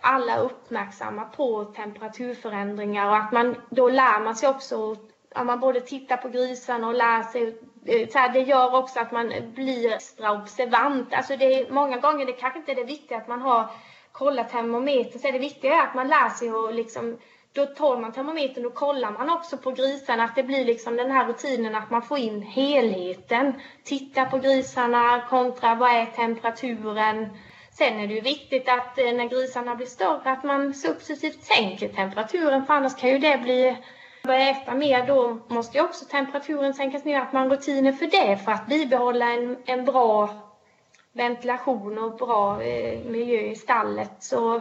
[0.00, 4.96] alla uppmärksamma på temperaturförändringar och att man då lär man sig också
[5.34, 7.58] att man både tittar på grisarna och lär sig
[8.12, 11.14] så här, det gör också att man blir extra observant.
[11.14, 13.70] Alltså det är, många gånger det kanske inte är det viktiga att man har
[14.12, 17.18] kollat termometern, så är det viktiga är att man lär sig att liksom
[17.58, 21.10] då tar man termometern och kollar man också på grisarna att det blir liksom den
[21.10, 23.52] här rutinen att man får in helheten.
[23.84, 27.28] Titta på grisarna kontra vad är temperaturen.
[27.72, 31.88] Sen är det ju viktigt att eh, när grisarna blir större att man successivt sänker
[31.88, 33.76] temperaturen för annars kan ju det bli
[34.24, 38.06] börja äta mer då måste ju också temperaturen sänkas ner, att man har rutiner för
[38.06, 40.30] det för att bibehålla en, en bra
[41.12, 44.12] ventilation och bra eh, miljö i stallet.
[44.20, 44.60] Så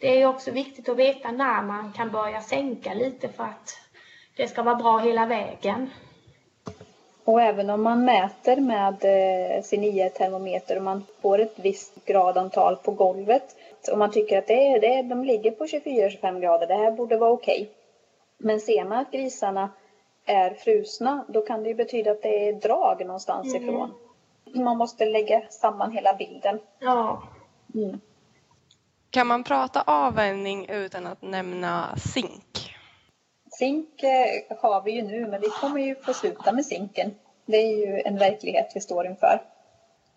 [0.00, 3.78] det är också viktigt att veta när man kan börja sänka lite för att
[4.36, 5.90] det ska vara bra hela vägen.
[7.24, 12.76] Och även om man mäter med eh, sin IE-termometer och man får ett visst gradantal
[12.76, 13.56] på golvet
[13.92, 17.30] och man tycker att det, det, de ligger på 24-25 grader, det här borde vara
[17.30, 17.62] okej.
[17.62, 17.74] Okay.
[18.38, 19.70] Men ser man att grisarna
[20.26, 23.68] är frusna, då kan det ju betyda att det är drag någonstans mm.
[23.68, 23.90] ifrån.
[24.54, 26.58] Man måste lägga samman hela bilden.
[26.78, 27.22] Ja.
[27.74, 28.00] Mm.
[29.10, 32.74] Kan man prata avvänjning utan att nämna zink?
[33.50, 37.14] Zink eh, har vi ju nu, men vi kommer ju få sluta med zinken.
[37.46, 39.42] Det är ju en verklighet vi står inför.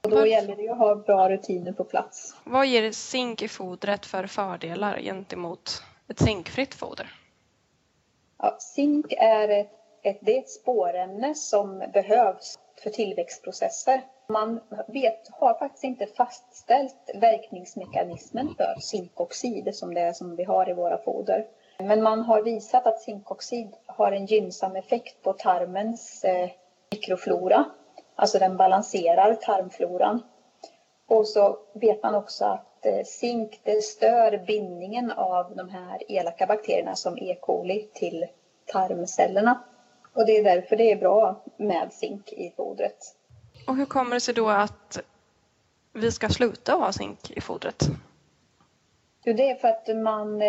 [0.02, 2.36] Och då gäller det ju att ha bra rutiner på plats.
[2.44, 7.14] Vad ger zink i fodret för fördelar gentemot ett zinkfritt foder?
[8.38, 9.72] Ja, zink är ett,
[10.04, 14.02] ett, det är ett spårämne som behövs för tillväxtprocesser.
[14.28, 20.70] Man vet, har faktiskt inte fastställt verkningsmekanismen för zinkoxid som det är som vi har
[20.70, 21.48] i våra foder.
[21.80, 26.50] Men man har visat att zinkoxid har en gynnsam effekt på tarmens eh,
[26.92, 27.66] mikroflora.
[28.16, 30.24] Alltså den balanserar tarmfloran.
[31.08, 36.46] Och så vet man också att eh, zink det stör bindningen av de här elaka
[36.46, 37.38] bakterierna som E.
[37.42, 38.26] coli till
[38.66, 39.64] tarmcellerna.
[40.16, 43.16] Och det är därför det är bra med zink i fodret.
[43.68, 45.00] Och hur kommer det sig då att
[45.94, 47.90] vi ska sluta ha zink i fodret?
[49.24, 50.48] Jo, det är för att man eh,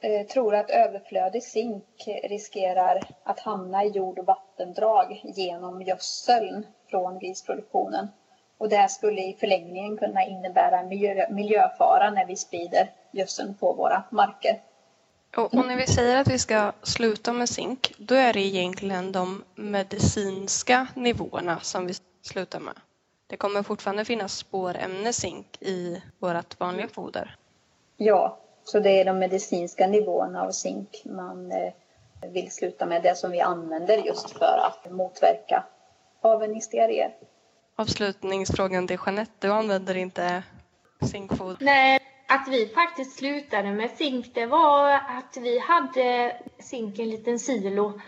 [0.00, 1.84] eh, tror att överflödig zink
[2.24, 8.08] riskerar att hamna i jord och vattendrag genom gödseln från grisproduktionen.
[8.58, 14.02] Och det skulle i förlängningen kunna innebära miljö, miljöfara när vi sprider gödseln på våra
[14.10, 14.60] marker.
[15.36, 19.12] Och, och, när vi säger att vi ska sluta med zink, då är det egentligen
[19.12, 21.94] de medicinska nivåerna som vi
[22.26, 22.74] slutar med.
[23.26, 27.36] Det kommer fortfarande finnas spårämne zink i vårt vanliga foder.
[27.96, 31.72] Ja, så det är de medicinska nivåerna av zink man eh,
[32.32, 35.64] vill sluta med, det som vi använder just för att motverka
[36.20, 37.14] avvänjningsdiarréer.
[37.76, 40.42] Avslutningsfrågan till Jeanette, du använder inte
[41.00, 41.56] zinkfoder?
[41.60, 47.10] Nej, att vi faktiskt slutade med zink det var att vi hade zink i en
[47.10, 48.00] liten silo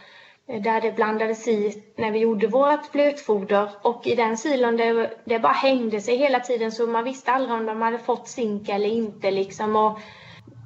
[0.49, 3.71] Eh, där det blandades i när vi gjorde vårt blötfoder.
[3.83, 7.55] Och i den silon det, det bara hängde sig hela tiden så man visste aldrig
[7.55, 9.77] om de hade fått zink eller inte liksom.
[9.77, 9.99] Och,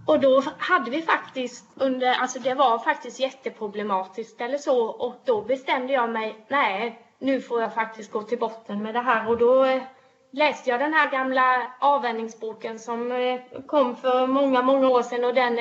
[0.06, 4.86] och då hade vi faktiskt under, alltså det var faktiskt jätteproblematiskt eller så.
[4.86, 9.00] Och då bestämde jag mig, nej nu får jag faktiskt gå till botten med det
[9.00, 9.28] här.
[9.28, 9.82] Och då eh,
[10.30, 15.24] läste jag den här gamla avvänjningsboken som eh, kom för många, många år sedan.
[15.24, 15.58] Och den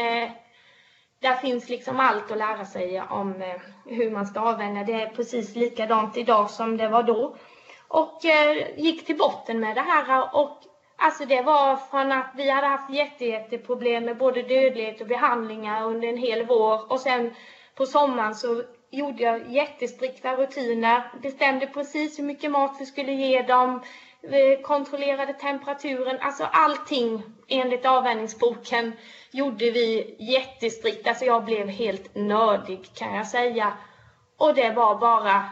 [1.22, 4.84] där finns liksom allt att lära sig om eh, hur man ska avvänja.
[4.84, 7.36] Det är precis likadant idag som det var då.
[7.88, 10.58] Och eh, gick till botten med det här och
[10.96, 16.08] alltså det var från att vi hade haft jättejätteproblem med både dödlighet och behandlingar under
[16.08, 17.34] en hel vår och sen
[17.76, 23.42] på sommaren så gjorde jag jättestrikta rutiner, bestämde precis hur mycket mat vi skulle ge
[23.42, 23.82] dem,
[24.64, 28.94] kontrollerade temperaturen, alltså allting enligt avvänjningsboken
[29.32, 31.08] gjorde vi jättestrikt.
[31.08, 33.74] Alltså jag blev helt nördig kan jag säga.
[34.38, 35.44] Och det var bara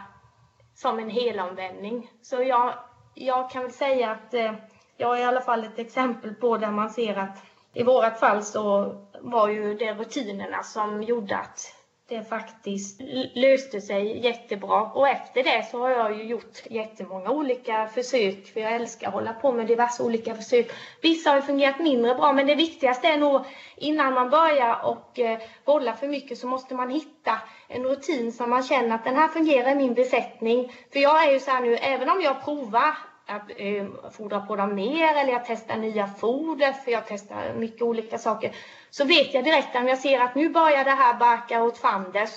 [0.74, 2.10] som en helomvändning.
[2.22, 2.74] Så jag,
[3.14, 4.54] jag kan väl säga att eh,
[4.96, 7.38] jag är i alla fall ett exempel på där man ser att
[7.74, 11.79] i vårat fall så var ju det rutinerna som gjorde att
[12.10, 13.00] det faktiskt
[13.34, 14.82] löste sig jättebra.
[14.82, 19.14] Och efter det så har jag ju gjort jättemånga olika försök, för jag älskar att
[19.14, 20.70] hålla på med diverse olika försök.
[21.02, 23.40] Vissa har fungerat mindre bra, men det viktigaste är nog
[23.76, 27.38] innan man börjar och eh, bolla för mycket så måste man hitta
[27.68, 30.72] en rutin som man känner att den här fungerar i min besättning.
[30.92, 34.56] För jag är ju så här nu, även om jag provar att eh, fodra på
[34.56, 38.56] dem mer eller jag testar nya foder för jag testar mycket olika saker.
[38.90, 42.30] Så vet jag direkt om jag ser att nu börjar det här barka åt fanders.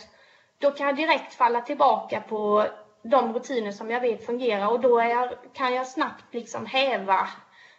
[0.58, 2.66] Då kan jag direkt falla tillbaka på
[3.04, 7.28] de rutiner som jag vet fungerar och då jag, kan jag snabbt liksom häva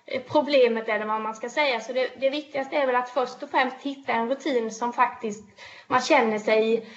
[0.07, 1.81] eh, problemet eller vad man ska säga.
[1.81, 5.45] Så det, det viktigaste är väl att först och främst hitta en rutin som faktiskt
[5.87, 6.89] man känner sig,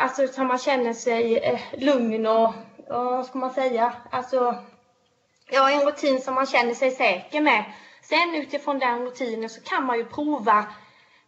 [0.00, 2.48] alltså som man känner sig eh, lugn och,
[2.88, 4.54] och vad ska man säga, alltså
[5.50, 7.64] ja, en rutin som man känner sig säker med.
[8.02, 10.66] Sen utifrån den rutinen så kan man ju prova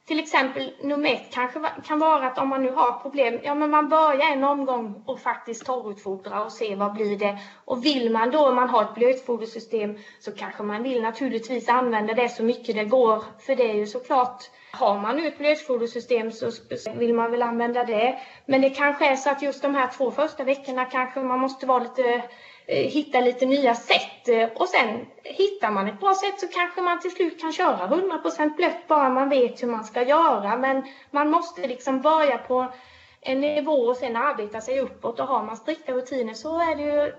[0.06, 3.70] till exempel nummer ett kanske kan vara att om man nu har problem, ja men
[3.70, 7.38] man börjar en omgång och faktiskt torrutfodra och se vad blir det.
[7.64, 12.14] Och vill man då, om man har ett blötfodersystem, så kanske man vill naturligtvis använda
[12.14, 13.24] det så mycket det går.
[13.46, 16.50] För det är ju såklart, har man nu ett blötfodersystem så
[16.94, 18.18] vill man väl använda det.
[18.46, 21.66] Men det kanske är så att just de här två första veckorna kanske man måste
[21.66, 22.22] vara lite
[22.66, 26.80] Eh, hitta lite nya sätt eh, och sen hittar man ett bra sätt så kanske
[26.80, 30.82] man till slut kan köra 100% blött bara man vet hur man ska göra men
[31.10, 32.72] man måste liksom börja på
[33.20, 36.82] en nivå och sen arbeta sig uppåt och har man strikta rutiner så är det
[36.82, 37.12] ju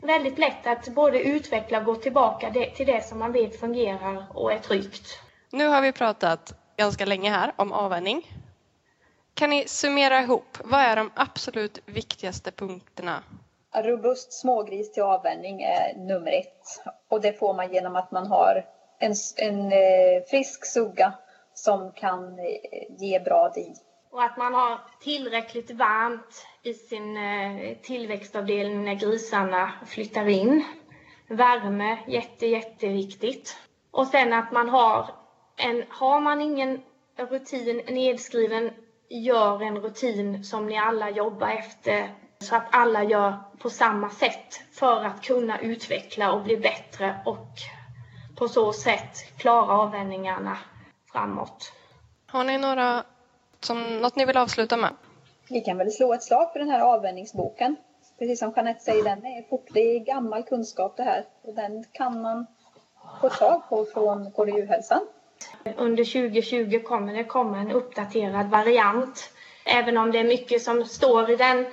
[0.00, 4.52] väldigt lätt att både utveckla och gå tillbaka till det som man vet fungerar och
[4.52, 5.18] är tryggt.
[5.50, 8.30] Nu har vi pratat ganska länge här om avvänjning.
[9.34, 13.22] Kan ni summera ihop, vad är de absolut viktigaste punkterna
[13.74, 16.84] robust smågris till avvänjning är nummer ett.
[17.08, 18.64] Och det får man genom att man har
[18.98, 21.12] en, en eh, frisk sugga
[21.54, 22.44] som kan eh,
[22.98, 23.74] ge bra di.
[24.10, 30.64] Och att man har tillräckligt varmt i sin eh, tillväxtavdelning när grisarna flyttar in.
[31.28, 33.56] Värme, jätte, jätteviktigt.
[33.90, 35.10] Och sen att man har
[35.56, 36.82] en, har man ingen
[37.16, 38.70] rutin nedskriven,
[39.08, 44.60] gör en rutin som ni alla jobbar efter så att alla gör på samma sätt
[44.72, 47.48] för att kunna utveckla och bli bättre och
[48.36, 50.58] på så sätt klara avvändningarna
[51.12, 51.72] framåt.
[52.26, 53.04] Har ni några,
[53.60, 54.94] som, något ni vill avsluta med?
[55.48, 57.76] Vi kan väl slå ett slag för den här avvändningsboken.
[58.18, 61.84] Precis som Jeanette säger, den är fort, det är gammal kunskap det här och den
[61.92, 62.46] kan man
[63.20, 65.00] få tag på från Gård djurhälsan.
[65.76, 69.30] Under 2020 kommer det komma en uppdaterad variant.
[69.64, 71.66] Även om det är mycket som står i den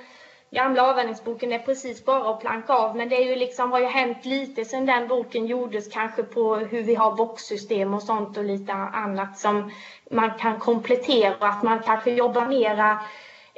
[0.50, 3.86] gamla avvändningsboken är precis bara att planka av men det är ju liksom, har ju
[3.86, 8.44] hänt lite sedan den boken gjordes kanske på hur vi har boxsystem och sånt och
[8.44, 9.70] lite annat som
[10.10, 13.00] man kan komplettera att man kanske jobbar mera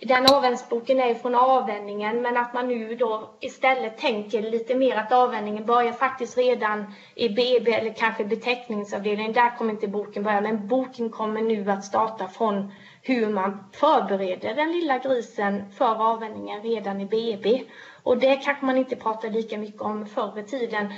[0.05, 4.97] den avvändningsboken är ju från avvändningen men att man nu då istället tänker lite mer
[4.97, 9.33] att avvändningen börjar faktiskt redan i BB eller kanske beteckningsavdelningen.
[9.33, 12.73] Där kommer inte boken börja men boken kommer nu att starta från
[13.03, 17.63] hur man förbereder den lilla grisen för avvändningen redan i BB.
[18.03, 20.93] Och det kanske man inte pratade lika mycket om förr i tiden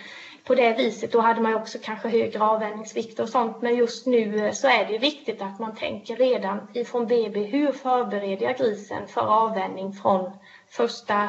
[0.45, 1.13] på det viset.
[1.13, 3.63] Då hade man också kanske högre avvändningsvikt och sånt.
[3.63, 7.45] Men just nu eh, så är det viktigt att man tänker redan ifrån BB.
[7.45, 10.31] Hur förbereder jag grisen för avvändning från
[10.69, 11.29] första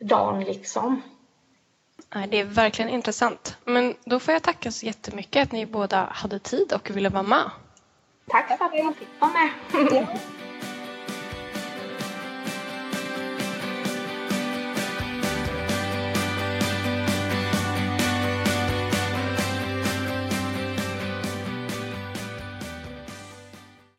[0.00, 1.02] dagen liksom?
[2.28, 3.56] Det är verkligen intressant.
[3.64, 7.22] Men då får jag tacka så jättemycket att ni båda hade tid och ville vara
[7.22, 7.50] med.
[8.30, 10.06] Tack för att jag fick vara med.